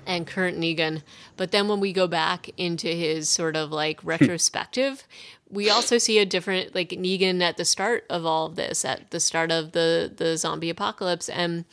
[0.06, 1.02] and current Negan.
[1.36, 5.06] But then when we go back into his sort of like retrospective,
[5.50, 9.10] we also see a different like Negan at the start of all of this, at
[9.10, 11.64] the start of the the zombie apocalypse, and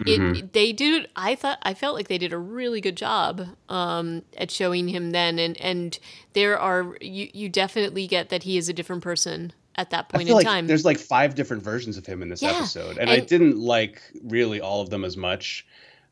[0.00, 0.46] it mm-hmm.
[0.52, 1.08] they did.
[1.16, 5.12] I thought I felt like they did a really good job um, at showing him
[5.12, 5.98] then, and and
[6.34, 10.28] there are you you definitely get that he is a different person at that point
[10.28, 10.66] in like time.
[10.66, 12.50] There's like five different versions of him in this yeah.
[12.50, 15.66] episode, and, and, I didn't like really all of them as much.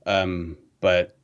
[0.07, 1.17] Um, but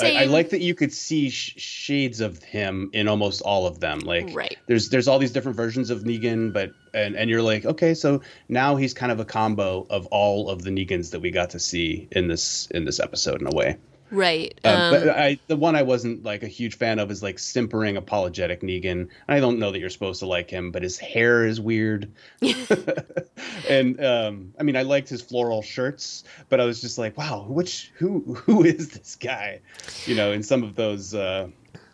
[0.00, 3.80] I, I, like that you could see sh- shades of him in almost all of
[3.80, 4.00] them.
[4.00, 4.56] Like, right.
[4.66, 8.20] there's there's all these different versions of Negan, but and and you're like, okay, so
[8.48, 11.58] now he's kind of a combo of all of the Negans that we got to
[11.58, 13.76] see in this in this episode in a way.
[14.10, 14.58] Right.
[14.64, 17.38] Um, um, but I, the one I wasn't like a huge fan of is like
[17.38, 19.08] simpering apologetic Negan.
[19.28, 22.10] I don't know that you're supposed to like him, but his hair is weird.
[23.68, 27.46] and um, I mean, I liked his floral shirts, but I was just like, wow,
[27.48, 29.60] which who who is this guy?
[30.06, 31.14] You know, in some of those.
[31.14, 31.48] Uh,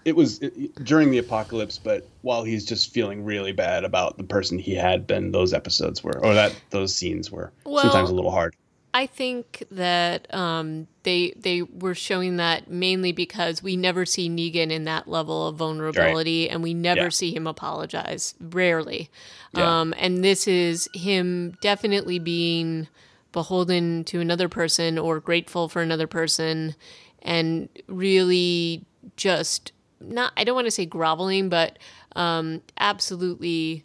[0.05, 0.39] it was
[0.83, 5.07] during the apocalypse, but while he's just feeling really bad about the person he had
[5.07, 8.55] been, those episodes were, or that those scenes were well, sometimes a little hard.
[8.97, 14.71] I think that um, they they were showing that mainly because we never see Negan
[14.71, 16.53] in that level of vulnerability, right.
[16.53, 17.09] and we never yeah.
[17.09, 18.35] see him apologize.
[18.41, 19.11] Rarely,
[19.53, 19.81] yeah.
[19.81, 22.87] um, and this is him definitely being
[23.33, 26.77] beholden to another person or grateful for another person,
[27.21, 28.85] and really
[29.17, 30.33] just not.
[30.37, 31.81] I don't want to say groveling, but
[32.15, 33.85] um, absolutely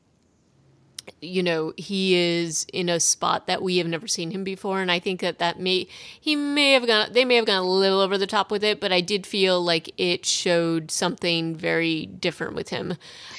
[1.21, 4.81] you know he is in a spot that we have never seen him before.
[4.81, 5.87] And i think that that may
[6.19, 8.79] he may have gone they may have gone a little over the top with it
[8.79, 12.95] but i did feel like it showed something very different with him.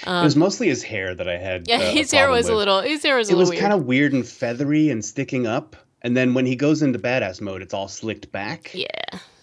[0.06, 2.54] Um, it was mostly his hair that i had yeah uh, his hair was with.
[2.54, 4.90] a little his hair was a little it little was kind of weird and feathery
[4.90, 8.70] and sticking up and then when he goes into badass mode it's all slicked back.
[8.74, 8.88] Yeah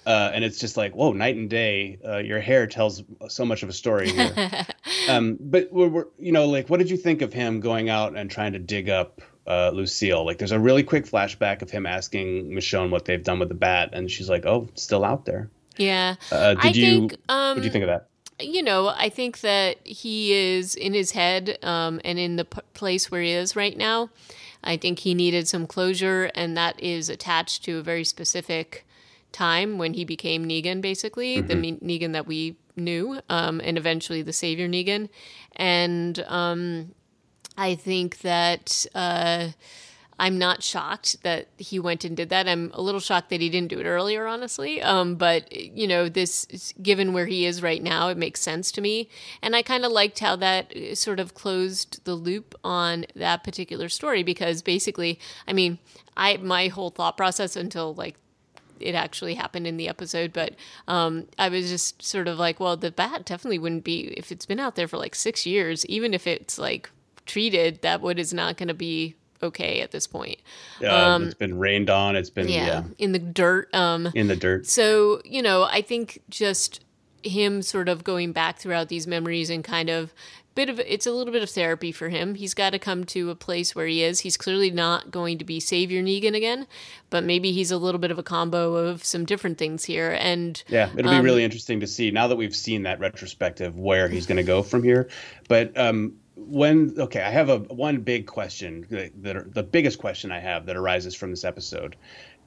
[0.07, 3.61] uh, and it's just like whoa night and day uh, your hair tells so much
[3.61, 4.65] of a story here.
[5.09, 8.17] Um, but we're, we're, you know like what did you think of him going out
[8.17, 10.25] and trying to dig up uh, lucille?
[10.25, 13.55] Like there's a really quick flashback of him asking michonne what they've done with the
[13.55, 15.49] bat and she's like oh still out there.
[15.77, 16.15] Yeah.
[16.31, 18.07] Uh, did I you think, um, what did you think of that?
[18.39, 22.61] you know, I think that he is in his head um, and in the p-
[22.73, 24.09] place where he is right now.
[24.63, 28.85] I think he needed some closure, and that is attached to a very specific
[29.31, 31.47] time when he became Negan, basically mm-hmm.
[31.47, 35.09] the Negan that we knew, um, and eventually the Savior Negan.
[35.55, 36.93] And um,
[37.57, 39.49] I think that uh,
[40.19, 42.47] I'm not shocked that he went and did that.
[42.47, 44.81] I'm a little shocked that he didn't do it earlier, honestly.
[44.81, 48.81] Um, but you know, this given where he is right now, it makes sense to
[48.81, 49.09] me.
[49.41, 53.43] And I kind of liked how that uh, sort of closed the loop on that
[53.43, 55.77] particular story because basically, I mean,
[56.15, 58.15] I my whole thought process until like
[58.79, 60.55] it actually happened in the episode, but
[60.87, 64.45] um, I was just sort of like, well, the bat definitely wouldn't be if it's
[64.45, 66.89] been out there for like six years, even if it's like
[67.25, 70.39] treated, that wood is not going to be okay at this point.
[70.79, 72.15] Yeah, um, it's been rained on.
[72.15, 72.83] It's been yeah, yeah.
[72.97, 73.73] in the dirt.
[73.73, 74.65] Um, in the dirt.
[74.67, 76.83] So you know, I think just
[77.23, 80.13] him sort of going back throughout these memories and kind of
[80.57, 82.33] bit of it's a little bit of therapy for him.
[82.33, 84.21] He's got to come to a place where he is.
[84.21, 86.65] He's clearly not going to be Savior Negan again,
[87.11, 90.17] but maybe he's a little bit of a combo of some different things here.
[90.19, 93.77] And yeah, it'll um, be really interesting to see now that we've seen that retrospective
[93.77, 95.09] where he's going to go from here.
[95.47, 100.31] But um, when okay, I have a one big question that, that the biggest question
[100.31, 101.95] I have that arises from this episode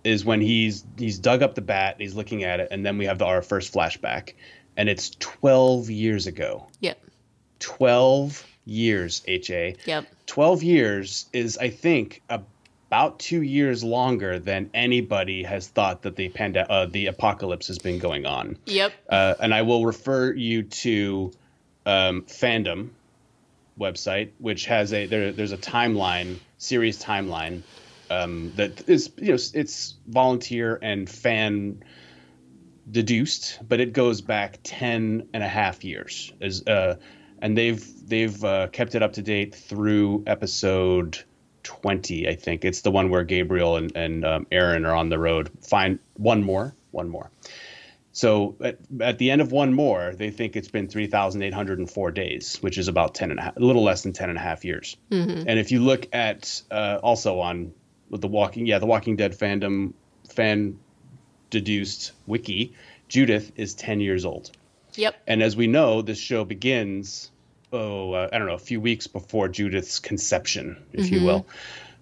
[0.03, 2.99] is when he's he's dug up the bat, and he's looking at it, and then
[2.99, 4.35] we have the, our first flashback,
[4.77, 6.67] and it's twelve years ago.
[6.81, 6.99] Yep
[7.61, 9.77] 12 years, HA.
[9.85, 10.07] Yep.
[10.27, 16.29] 12 years is, I think, about two years longer than anybody has thought that the
[16.29, 18.59] pand- uh, the apocalypse has been going on.
[18.67, 18.93] Yep.
[19.09, 21.33] Uh, and I will refer you to
[21.87, 22.91] um, Fandom
[23.79, 27.63] website, which has a there, there's a timeline, series timeline
[28.11, 31.83] um, that is you know it's volunteer and fan
[32.91, 36.33] deduced, but it goes back 10 and a half years.
[36.41, 36.97] Is uh,
[37.41, 41.23] and they've they've uh, kept it up to date through episode
[41.63, 42.65] 20, I think.
[42.65, 45.51] It's the one where Gabriel and, and um, Aaron are on the road.
[45.63, 47.31] Find one more, one more.
[48.13, 52.77] So at, at the end of one more, they think it's been 3,804 days, which
[52.77, 54.97] is about 10 and a, half, a little less than 10 and a half years.
[55.11, 55.49] Mm-hmm.
[55.49, 57.73] And if you look at uh, also on
[58.09, 59.93] with the Walking, yeah, the Walking Dead fandom
[60.29, 60.79] fan
[61.51, 62.75] deduced wiki,
[63.09, 64.51] Judith is 10 years old.
[64.97, 65.23] Yep.
[65.27, 67.31] And as we know, this show begins,
[67.73, 71.15] oh, uh, I don't know, a few weeks before Judith's conception, if mm-hmm.
[71.15, 71.47] you will.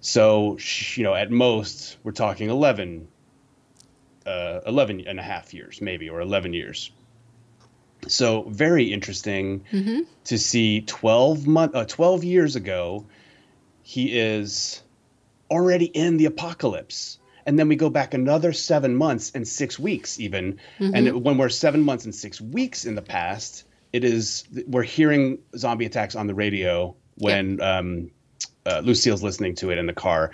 [0.01, 0.59] So,
[0.94, 3.09] you know, at most, we're talking 11,
[4.27, 6.90] uh, 11 and a half years, maybe, or 11 years.
[8.07, 10.01] So, very interesting mm-hmm.
[10.24, 13.07] to see 12, month, uh, 12 years ago,
[13.83, 14.83] he is
[15.51, 17.18] already in the apocalypse
[17.49, 20.95] and then we go back another seven months and six weeks even mm-hmm.
[20.95, 25.39] and when we're seven months and six weeks in the past it is we're hearing
[25.57, 27.63] zombie attacks on the radio when yep.
[27.63, 28.11] um,
[28.67, 30.31] uh, lucille's listening to it in the car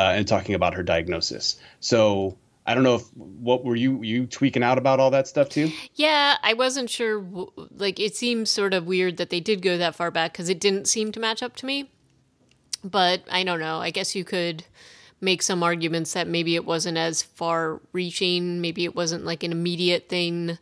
[0.00, 2.36] uh, and talking about her diagnosis so
[2.68, 5.70] I don't know if what were you you tweaking out about all that stuff too?
[5.94, 7.24] Yeah, I wasn't sure.
[7.70, 10.58] Like, it seems sort of weird that they did go that far back because it
[10.58, 11.92] didn't seem to match up to me.
[12.82, 13.78] But I don't know.
[13.78, 14.64] I guess you could
[15.20, 19.52] make some arguments that maybe it wasn't as far reaching, maybe it wasn't like an
[19.52, 20.58] immediate thing.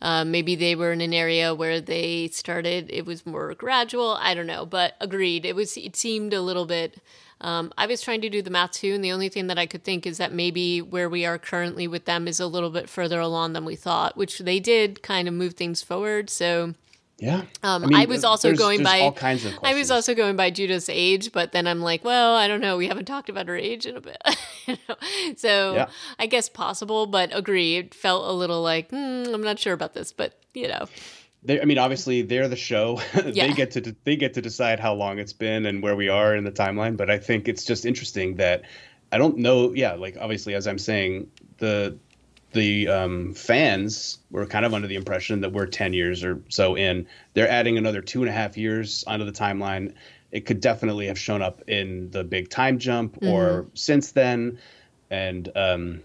[0.00, 4.18] Uh, maybe they were in an area where they started, it was more gradual.
[4.20, 5.44] I don't know, but agreed.
[5.44, 7.00] It was, it seemed a little bit.
[7.40, 9.66] Um, I was trying to do the math too, and the only thing that I
[9.66, 12.88] could think is that maybe where we are currently with them is a little bit
[12.88, 16.30] further along than we thought, which they did kind of move things forward.
[16.30, 16.74] So
[17.18, 17.42] yeah.
[17.62, 19.74] Um, I, mean, I, was also going by all kinds of questions.
[19.74, 22.76] I was also going by Judith's age, but then I'm like, well, I don't know.
[22.76, 24.18] We haven't talked about her age in a bit.
[24.66, 24.96] you know?
[25.36, 25.86] So yeah.
[26.18, 27.76] I guess possible, but agree.
[27.76, 30.86] It felt a little like mm, I'm not sure about this, but you know.
[31.42, 33.00] They, I mean, obviously they're the show.
[33.24, 33.46] yeah.
[33.46, 36.34] they get to they get to decide how long it's been and where we are
[36.34, 36.98] in the timeline.
[36.98, 38.62] But I think it's just interesting that
[39.10, 39.72] I don't know.
[39.72, 41.96] Yeah, like obviously, as I'm saying, the
[42.56, 46.74] the um, fans were kind of under the impression that we're 10 years or so
[46.74, 47.06] in.
[47.34, 49.94] They're adding another two and a half years onto the timeline.
[50.32, 53.28] It could definitely have shown up in the big time jump mm-hmm.
[53.28, 54.58] or since then.
[55.10, 56.02] And, um,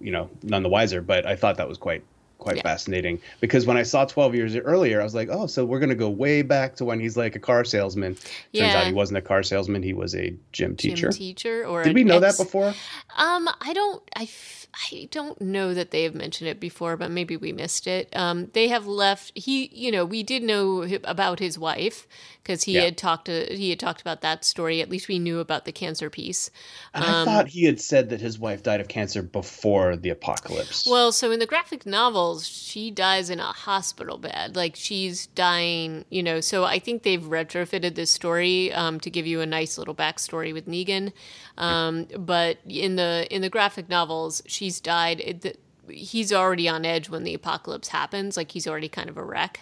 [0.00, 1.02] you know, none the wiser.
[1.02, 2.02] But I thought that was quite
[2.40, 2.62] quite yeah.
[2.62, 5.90] fascinating because when I saw 12 years earlier, I was like, oh, so we're going
[5.90, 8.16] to go way back to when he's like a car salesman.
[8.52, 8.62] Yeah.
[8.62, 9.82] Turns out he wasn't a car salesman.
[9.82, 11.10] He was a gym teacher.
[11.10, 12.68] Gym teacher or Did we know ex- that before?
[13.16, 14.28] Um, I don't, I
[14.72, 18.08] I don't know that they have mentioned it before, but maybe we missed it.
[18.14, 19.32] Um, they have left.
[19.34, 22.06] He, you know, we did know about his wife
[22.42, 22.82] because he yeah.
[22.82, 24.80] had talked to he had talked about that story.
[24.80, 26.50] At least we knew about the cancer piece.
[26.94, 30.86] Um, I thought he had said that his wife died of cancer before the apocalypse.
[30.88, 36.04] Well, so in the graphic novels, she dies in a hospital bed, like she's dying.
[36.10, 39.78] You know, so I think they've retrofitted this story um, to give you a nice
[39.78, 41.12] little backstory with Negan.
[41.58, 45.20] Um, but in the in the graphic novels, she's died.
[45.20, 48.36] It, he's already on edge when the apocalypse happens.
[48.36, 49.60] Like he's already kind of a wreck.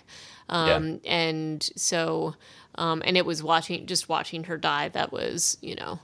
[0.49, 1.13] Um, yeah.
[1.13, 2.35] And so,
[2.75, 6.01] um, and it was watching just watching her die that was you know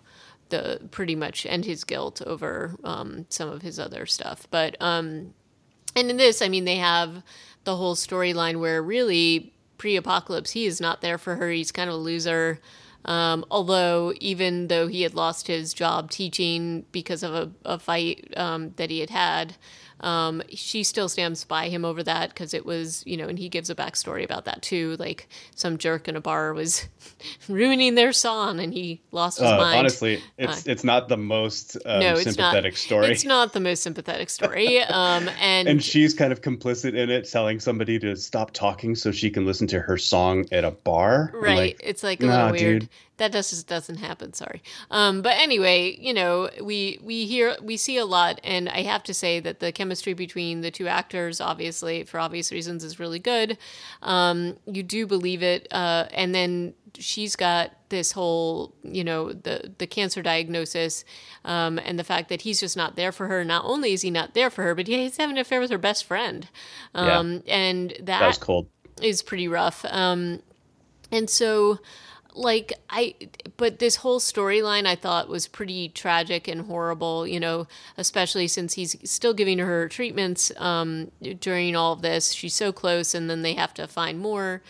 [0.50, 4.46] the pretty much and his guilt over um, some of his other stuff.
[4.52, 5.34] But um,
[5.96, 7.24] and in this, I mean, they have
[7.64, 11.50] the whole storyline where really pre-apocalypse he is not there for her.
[11.50, 12.60] He's kind of a loser.
[13.04, 18.32] Um, although, even though he had lost his job teaching because of a, a fight
[18.36, 19.56] um, that he had had,
[20.04, 23.48] um, she still stands by him over that because it was, you know, and he
[23.48, 24.96] gives a backstory about that too.
[24.98, 26.86] Like some jerk in a bar was
[27.48, 29.78] ruining their song and he lost his uh, mind.
[29.78, 33.06] Honestly, it's uh, it's not the most um, no, sympathetic not, story.
[33.06, 34.80] It's not the most sympathetic story.
[34.82, 39.10] um, and and she's kind of complicit in it, telling somebody to stop talking so
[39.10, 41.32] she can listen to her song at a bar.
[41.32, 41.56] Right.
[41.56, 42.80] Like, it's like a nah, little weird.
[42.80, 44.62] Dude that just doesn't happen sorry.
[44.90, 49.02] Um, but anyway you know we we hear we see a lot and i have
[49.04, 53.18] to say that the chemistry between the two actors obviously for obvious reasons is really
[53.18, 53.58] good.
[54.02, 59.72] Um, you do believe it uh, and then she's got this whole you know the
[59.78, 61.04] the cancer diagnosis
[61.44, 63.44] um, and the fact that he's just not there for her.
[63.44, 65.78] Not only is he not there for her but he's having an affair with her
[65.78, 66.48] best friend.
[66.94, 67.54] Um, yeah.
[67.54, 68.66] and that, that
[69.02, 69.84] is pretty rough.
[69.86, 70.40] Um,
[71.10, 71.78] And so
[72.34, 73.14] like I
[73.56, 77.66] but this whole storyline I thought was pretty tragic and horrible, you know,
[77.96, 81.10] especially since he's still giving her treatments um,
[81.40, 82.32] during all of this.
[82.32, 84.62] She's so close and then they have to find more.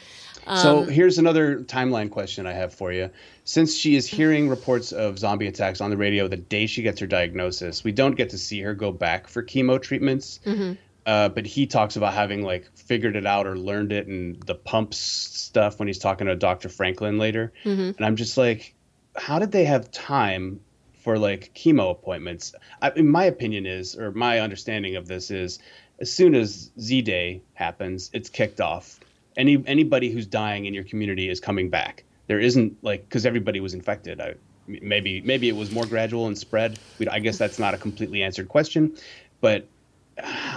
[0.46, 3.10] Um, so here's another timeline question I have for you.
[3.44, 7.00] Since she is hearing reports of zombie attacks on the radio the day she gets
[7.00, 10.40] her diagnosis, we don't get to see her go back for chemo treatments.
[10.44, 10.74] Mm-hmm.
[11.06, 14.54] Uh, but he talks about having like figured it out or learned it and the
[14.54, 16.68] pumps stuff when he's talking to Dr.
[16.68, 17.52] Franklin later.
[17.64, 17.96] Mm-hmm.
[17.96, 18.74] And I'm just like,
[19.16, 20.60] how did they have time
[21.02, 22.54] for like chemo appointments?
[22.80, 25.58] I, in my opinion is, or my understanding of this is,
[26.00, 28.98] as soon as Z Day happens, it's kicked off.
[29.36, 32.04] Any anybody who's dying in your community is coming back.
[32.26, 34.20] There isn't like because everybody was infected.
[34.20, 34.34] I,
[34.66, 36.78] maybe maybe it was more gradual and spread.
[36.98, 38.96] We, I guess that's not a completely answered question,
[39.40, 39.66] but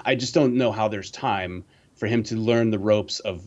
[0.06, 1.64] I just don't know how there's time
[1.96, 3.44] for him to learn the ropes of,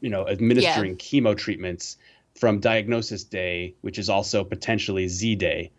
[0.00, 0.96] you know, administering yeah.
[0.96, 1.96] chemo treatments
[2.34, 5.70] from diagnosis day, which is also potentially Z day.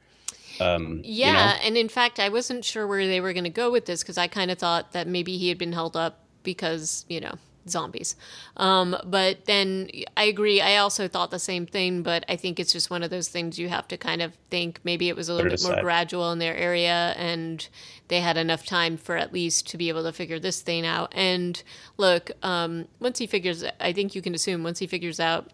[0.60, 1.66] Um, yeah, you know?
[1.66, 4.18] and in fact, I wasn't sure where they were going to go with this because
[4.18, 7.36] I kind of thought that maybe he had been held up because you know
[7.68, 8.16] zombies.
[8.58, 10.62] Um, but then I agree.
[10.62, 13.58] I also thought the same thing, but I think it's just one of those things
[13.58, 16.40] you have to kind of think maybe it was a little bit more gradual in
[16.40, 17.68] their area and
[18.08, 21.12] they had enough time for at least to be able to figure this thing out.
[21.16, 21.62] And
[21.98, 25.52] look, um, once he figures, I think you can assume once he figures out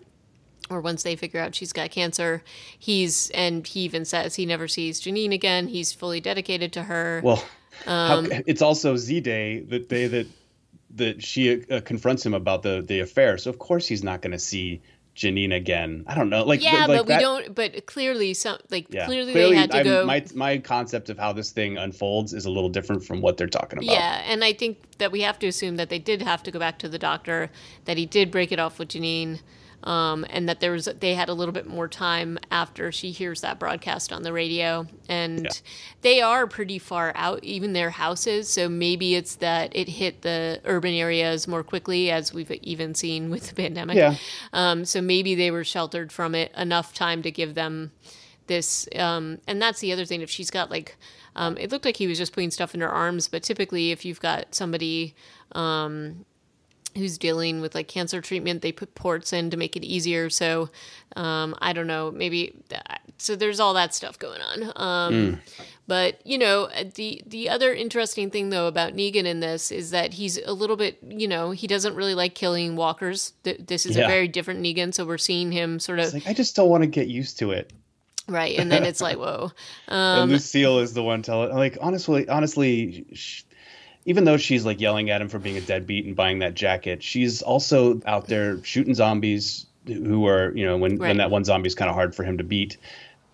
[0.70, 2.44] or once they figure out she's got cancer,
[2.78, 5.68] he's and he even says he never sees Janine again.
[5.68, 7.22] He's fully dedicated to her.
[7.24, 7.44] Well,
[7.88, 10.28] um, how, it's also Z Day, the day that
[10.96, 13.38] that she uh, confronts him about the the affair.
[13.38, 14.82] So of course he's not going to see
[15.16, 16.06] Janine again.
[16.08, 16.44] I don't know.
[16.44, 17.54] Like yeah, like but we don't.
[17.54, 19.06] But clearly, some like yeah.
[19.06, 20.06] clearly, clearly, they had to I'm, go.
[20.06, 23.48] My my concept of how this thing unfolds is a little different from what they're
[23.48, 23.92] talking about.
[23.92, 26.60] Yeah, and I think that we have to assume that they did have to go
[26.60, 27.50] back to the doctor,
[27.86, 29.40] that he did break it off with Janine
[29.84, 33.42] um, and that there was they had a little bit more time after she hears
[33.42, 35.52] that broadcast on the radio, and yeah.
[36.02, 38.50] they are pretty far out, even their houses.
[38.50, 43.30] So maybe it's that it hit the urban areas more quickly, as we've even seen
[43.30, 43.98] with the pandemic.
[43.98, 44.16] Yeah.
[44.54, 47.92] Um, so maybe they were sheltered from it enough time to give them
[48.48, 48.88] this.
[48.96, 50.22] Um, and that's the other thing.
[50.22, 50.98] If she's got like,
[51.36, 54.06] um, it looked like he was just putting stuff in her arms, but typically if
[54.06, 55.16] you've got somebody
[55.54, 56.26] um,
[56.96, 60.30] who's dealing with like cancer treatment they put ports in to make it easier.
[60.30, 60.70] So
[61.16, 64.64] um, i don't know maybe that, so there's all that stuff going on.
[64.76, 65.40] Um, mm.
[65.88, 70.14] but you know the the other interesting thing though about negan in this is that
[70.14, 73.34] he's a little bit you know he doesn't really like killing walkers.
[73.44, 74.06] This is yeah.
[74.06, 76.84] a very different negan so we're seeing him sort of like, i just don't want
[76.84, 77.74] to get used to it.
[78.28, 79.52] Right and then it's like whoa.
[79.88, 83.06] Um, and lucille is the one telling like honestly honestly
[84.06, 87.04] even though she's like yelling at him for being a deadbeat and buying that jacket,
[87.04, 91.10] she's also out there shooting zombies who are, you know, when, right.
[91.10, 92.78] when that one zombie is kind of hard for him to beat.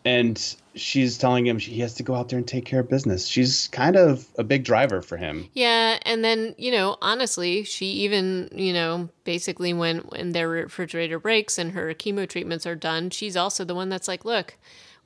[0.06, 3.28] And she's telling him he has to go out there and take care of business.
[3.28, 5.50] She's kind of a big driver for him.
[5.54, 11.20] Yeah, and then you know, honestly, she even you know, basically when when their refrigerator
[11.20, 14.58] breaks and her chemo treatments are done, she's also the one that's like, look,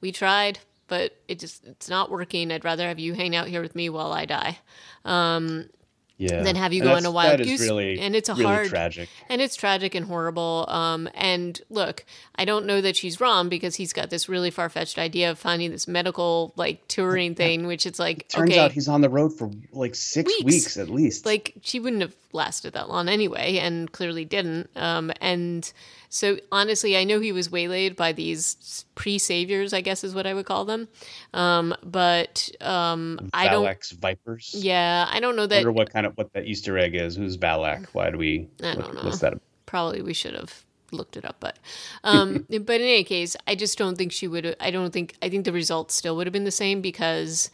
[0.02, 0.60] we tried,
[0.92, 2.52] but it just it's not working.
[2.52, 4.60] I'd rather have you hang out here with me while I die.
[5.06, 5.70] Um,
[6.18, 6.44] yeah.
[6.44, 7.62] Than have you go on a wild goose.
[7.62, 9.08] Really, and it's a really hard tragic.
[9.30, 10.66] And it's tragic and horrible.
[10.68, 14.68] Um, and look, I don't know that she's wrong because he's got this really far
[14.68, 18.60] fetched idea of finding this medical like touring thing, which it's like it turns okay,
[18.60, 20.44] out he's on the road for like six weeks.
[20.44, 21.26] weeks at least.
[21.26, 24.70] Like she wouldn't have lasted that long anyway, and clearly didn't.
[24.76, 25.72] Um, and
[26.14, 30.34] so honestly, I know he was waylaid by these pre-saviors, I guess is what I
[30.34, 30.90] would call them.
[31.34, 33.64] Um, but um, I don't.
[33.94, 34.54] vipers.
[34.54, 35.56] Yeah, I don't know that.
[35.56, 37.16] I wonder what kind of what that Easter egg is.
[37.16, 37.88] Who's Balak?
[37.94, 38.50] Why do we?
[38.62, 39.04] I don't know.
[39.04, 39.36] What's that?
[39.66, 41.58] Probably we should have looked it up, but
[42.04, 44.58] um, but in any case, I just don't think she would.
[44.60, 45.16] I don't think.
[45.22, 47.50] I think the results still would have been the same because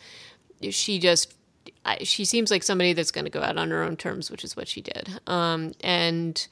[0.72, 1.36] she just
[2.01, 4.58] she seems like somebody that's going to go out on her own terms, which is
[4.58, 5.22] what she did.
[5.28, 6.47] Um, and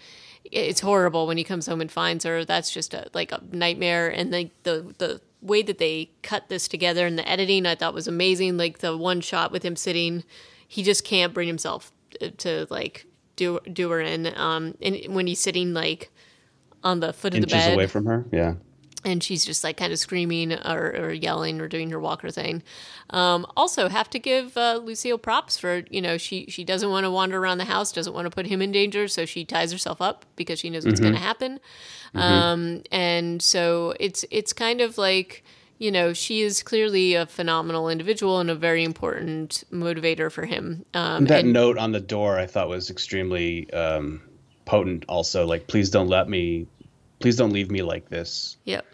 [0.52, 2.46] it's horrible when he comes home and finds her.
[2.46, 4.10] That's just a, like a nightmare.
[4.10, 7.94] And the, the the way that they cut this together and the editing, I thought
[7.94, 8.58] was amazing.
[8.58, 10.24] Like the one shot with him sitting,
[10.68, 14.28] he just can't bring himself to, to like do do her in.
[14.38, 16.12] Um, and when he's sitting like
[16.84, 18.56] on the foot of the bed, away from her, yeah
[19.06, 22.64] and she's just like kind of screaming or, or yelling or doing her walker thing.
[23.12, 27.06] Um, also, have to give uh, Lucille props for you know she she doesn't want
[27.06, 29.72] to wander around the house, doesn't want to put him in danger, so she ties
[29.72, 31.12] herself up because she knows what's mm-hmm.
[31.12, 31.60] going to happen.
[32.16, 32.18] Mm-hmm.
[32.18, 35.44] Um, and so it's it's kind of like
[35.78, 40.84] you know she is clearly a phenomenal individual and a very important motivator for him.
[40.96, 44.22] Um, that and, note on the door I thought was extremely um,
[44.66, 45.06] potent.
[45.08, 46.66] Also, like please don't let me
[47.20, 48.58] please don't leave me like this.
[48.66, 48.86] Yep.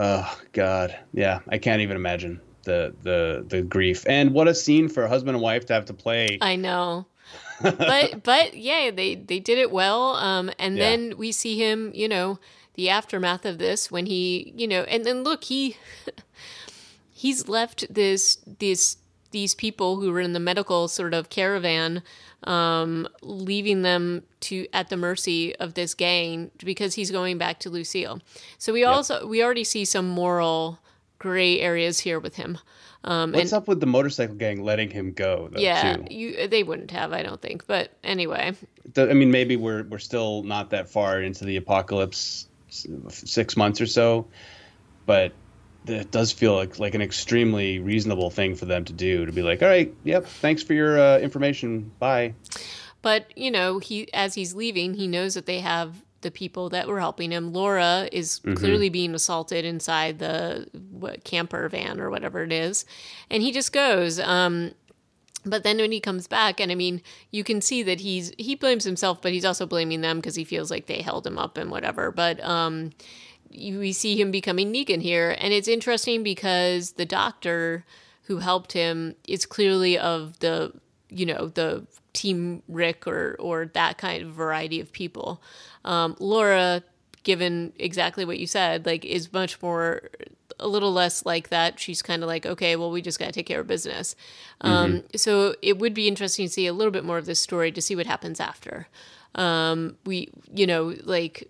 [0.00, 4.88] Oh God, yeah, I can't even imagine the the the grief and what a scene
[4.88, 6.38] for a husband and wife to have to play.
[6.40, 7.06] I know.
[7.60, 10.14] but but yeah, they they did it well.
[10.14, 10.82] Um, and Yeah.
[10.82, 12.38] then we see him, you know,
[12.74, 15.76] the aftermath of this when he, you know, and then look, he
[17.10, 18.98] he's left this this
[19.30, 22.02] these people who were in the medical sort of caravan
[22.44, 27.70] um leaving them to at the mercy of this gang because he's going back to
[27.70, 28.20] Lucille.
[28.58, 30.78] So we also we already see some moral
[31.18, 32.58] gray areas here with him.
[33.04, 35.48] Um What's up with the motorcycle gang letting him go?
[35.50, 37.66] Though, yeah, you they wouldn't have, I don't think.
[37.66, 38.54] But anyway,
[38.96, 42.46] I mean, maybe we're we're still not that far into the apocalypse,
[43.08, 44.28] six months or so,
[45.06, 45.32] but
[45.88, 49.42] it does feel like like an extremely reasonable thing for them to do to be
[49.42, 52.34] like, all right, yep, thanks for your uh, information, bye.
[53.02, 56.88] But you know, he as he's leaving, he knows that they have the people that
[56.88, 57.52] were helping him.
[57.52, 62.84] Laura is clearly being assaulted inside the what, camper van or whatever it is,
[63.30, 64.18] and he just goes.
[64.18, 64.72] Um,
[65.44, 68.54] but then when he comes back, and I mean, you can see that he's he
[68.56, 71.56] blames himself, but he's also blaming them because he feels like they held him up
[71.56, 72.10] and whatever.
[72.10, 72.90] But um,
[73.50, 77.84] we see him becoming Negan here, and it's interesting because the doctor
[78.24, 80.72] who helped him is clearly of the
[81.08, 85.42] you know the team Rick or or that kind of variety of people.
[85.84, 86.82] Um, Laura,
[87.22, 90.10] given exactly what you said, like is much more
[90.60, 91.78] a little less like that.
[91.78, 94.16] She's kind of like, okay, well, we just got to take care of business.
[94.60, 97.70] Um, so it would be interesting to see a little bit more of this story
[97.72, 98.88] to see what happens after.
[99.34, 101.48] Um, we, you know, like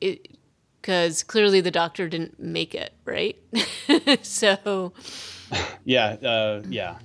[0.00, 0.38] it,
[0.80, 3.36] because clearly the doctor didn't make it, right?
[4.22, 4.92] so
[5.84, 6.96] Yeah, uh, yeah,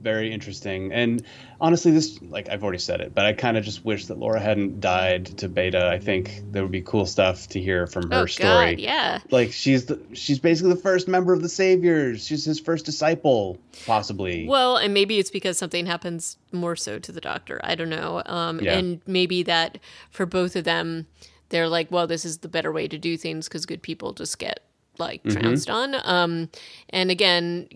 [0.00, 0.92] very interesting.
[0.92, 1.22] And
[1.60, 4.40] honestly, this like I've already said it, but I kind of just wish that Laura
[4.40, 5.88] hadn't died to Beta.
[5.88, 8.76] I think there would be cool stuff to hear from her oh story.
[8.76, 9.18] god, yeah.
[9.30, 12.24] Like she's the she's basically the first member of the Saviors.
[12.26, 14.46] She's his first disciple, possibly.
[14.46, 17.60] Well, and maybe it's because something happens more so to the doctor.
[17.64, 18.22] I don't know.
[18.26, 18.78] Um, Yeah.
[18.78, 19.78] And maybe that
[20.10, 21.06] for both of them,
[21.50, 24.38] they're like, well, this is the better way to do things because good people just
[24.38, 24.60] get
[24.98, 25.40] like Mm-hmm.
[25.40, 25.94] trounced on.
[26.04, 26.48] Um,
[26.90, 27.68] and again,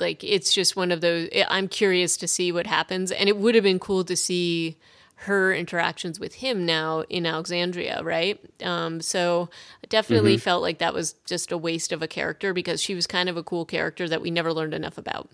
[0.00, 1.28] like it's just one of those.
[1.48, 4.78] I'm curious to see what happens, and it would have been cool to see
[5.16, 8.40] her interactions with him now in Alexandria, right?
[8.60, 9.50] Um, so
[9.84, 10.40] I definitely Mm-hmm.
[10.42, 13.36] felt like that was just a waste of a character because she was kind of
[13.36, 15.30] a cool character that we never learned enough about.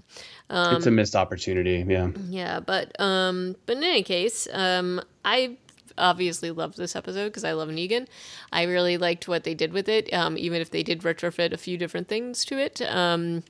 [0.51, 1.85] it's a missed opportunity.
[1.89, 2.09] Yeah.
[2.29, 5.57] Yeah, but um, but in any case, um, I
[5.99, 8.07] obviously loved this episode because I love Negan.
[8.53, 11.57] I really liked what they did with it, um, even if they did retrofit a
[11.59, 12.81] few different things to it.
[12.83, 13.43] Um,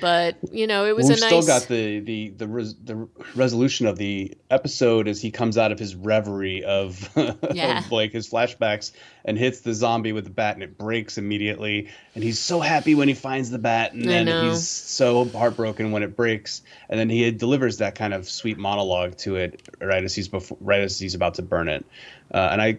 [0.00, 1.28] but you know, it was We've a nice.
[1.28, 5.72] still got the the the, res, the resolution of the episode as he comes out
[5.72, 7.08] of his reverie of,
[7.52, 7.78] Yeah.
[7.78, 8.92] of like his flashbacks
[9.24, 12.94] and hits the zombie with the bat and it breaks immediately and he's so happy
[12.94, 17.08] when he finds the bat and then he's so heartbroken when it breaks and then
[17.08, 20.98] he delivers that kind of sweet monologue to it right as he's before right as
[20.98, 21.84] he's about to burn it
[22.32, 22.78] uh, and I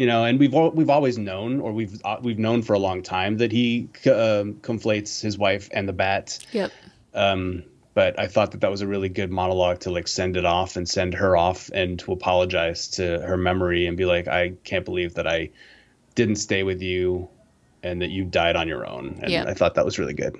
[0.00, 2.78] you know, and we've al- we've always known, or we've uh, we've known for a
[2.78, 6.38] long time that he um, conflates his wife and the bat.
[6.52, 6.72] Yep.
[7.12, 7.64] Um,
[7.94, 10.76] but I thought that that was a really good monologue to like send it off
[10.76, 14.84] and send her off and to apologize to her memory and be like, I can't
[14.84, 15.50] believe that I
[16.14, 17.28] didn't stay with you
[17.82, 19.18] and that you died on your own.
[19.22, 19.44] And Yeah.
[19.46, 20.36] I thought that was really good.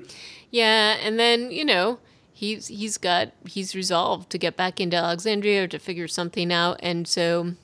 [0.51, 1.99] Yeah, and then you know
[2.33, 6.81] he's he's got he's resolved to get back into Alexandria or to figure something out,
[6.83, 7.55] and so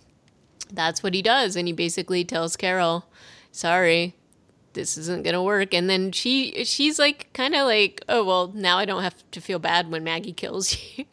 [0.73, 1.57] that's what he does.
[1.57, 3.07] And he basically tells Carol,
[3.51, 4.15] "Sorry,
[4.77, 8.79] this isn't gonna work." And then she she's like kind of like, "Oh well, now
[8.79, 11.05] I don't have to feel bad when Maggie kills you."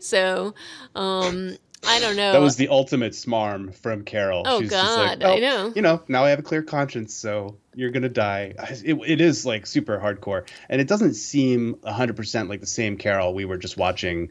[0.00, 0.54] so
[0.94, 1.56] um,
[1.86, 2.32] I don't know.
[2.32, 4.42] That was the ultimate smarm from Carol.
[4.46, 6.62] Oh, She's just like, God, I "Oh, know." You know, now I have a clear
[6.62, 8.54] conscience, so you're gonna die.
[8.84, 13.34] It, it is like super hardcore, and it doesn't seem 100% like the same Carol
[13.34, 14.30] we were just watching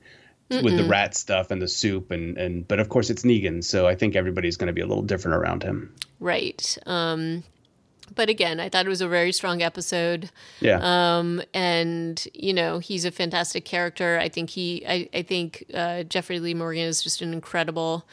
[0.49, 3.87] with the rat stuff and the soup, and and but of course it's Negan, so
[3.87, 5.93] I think everybody's gonna be a little different around him.
[6.19, 6.77] right.
[6.85, 7.43] Um,
[8.15, 10.29] but again, I thought it was a very strong episode.
[10.59, 10.79] Yeah.
[10.81, 14.17] um, and you know he's a fantastic character.
[14.21, 18.05] I think he, I, I think uh, Jeffrey Dean Morgan is just an incredible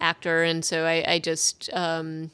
[0.00, 2.30] actor, and so I, I just um,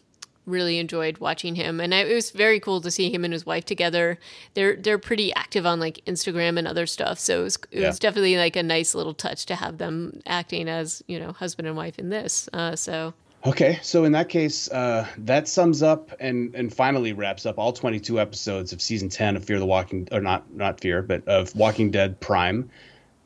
[0.46, 1.80] really enjoyed watching him.
[1.80, 4.18] And I, it was very cool to see him and his wife together.
[4.54, 7.86] They're they're pretty active on like Instagram and other stuff, so it was it Yeah.
[7.88, 11.68] was definitely like a nice little touch to have them acting as you know husband
[11.68, 12.48] and wife in this.
[12.52, 13.14] Uh, so
[13.46, 17.72] Okay, so in that case, uh, that sums up and and finally wraps up all
[17.72, 21.56] 22 episodes of season 10 of Fear the Walking, or not not Fear, but of
[21.56, 22.68] Walking Dead Prime.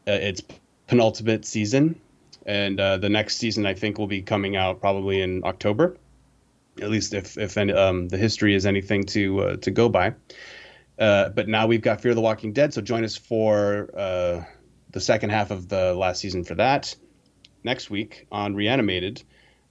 [0.07, 0.41] Uh, it's
[0.87, 2.01] penultimate season,
[2.47, 5.97] and uh, the next season I think will be coming out probably in October.
[6.81, 10.15] at least if if any, um, the history is anything to uh, to go by.
[10.97, 14.45] Uh, but now we've got Fear the Walking Dead, so join us for uh,
[14.91, 16.95] the second half of the last season for that
[17.65, 19.25] next week on Reanimated.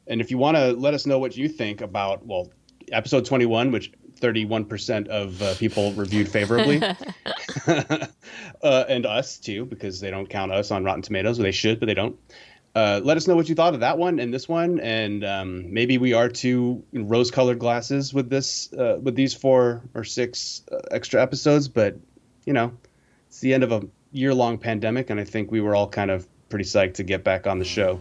[0.08, 2.52] And if you want to let us know what you think about well,
[2.92, 6.82] episode 21, which 31% of uh, people reviewed favorably,
[7.68, 11.40] uh, and us too, because they don't count us on Rotten Tomatoes.
[11.40, 12.18] Or they should, but they don't.
[12.76, 15.72] Uh, let us know what you thought of that one and this one, and um,
[15.72, 20.80] maybe we are two rose-colored glasses with this, uh, with these four or six uh,
[20.90, 21.68] extra episodes.
[21.68, 21.98] But
[22.46, 22.74] you know,
[23.28, 26.28] it's the end of a year-long pandemic, and I think we were all kind of
[26.50, 28.00] pretty psyched to get back on the show.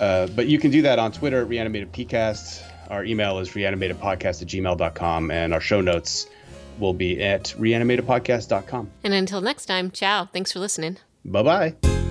[0.00, 2.62] Uh, but you can do that on Twitter at Reanimated PCast.
[2.90, 6.26] Our email is reanimatedpodcast at gmail.com, and our show notes
[6.78, 8.90] will be at reanimatedpodcast.com.
[9.04, 10.26] And until next time, ciao.
[10.26, 10.98] Thanks for listening.
[11.24, 12.03] Bye bye.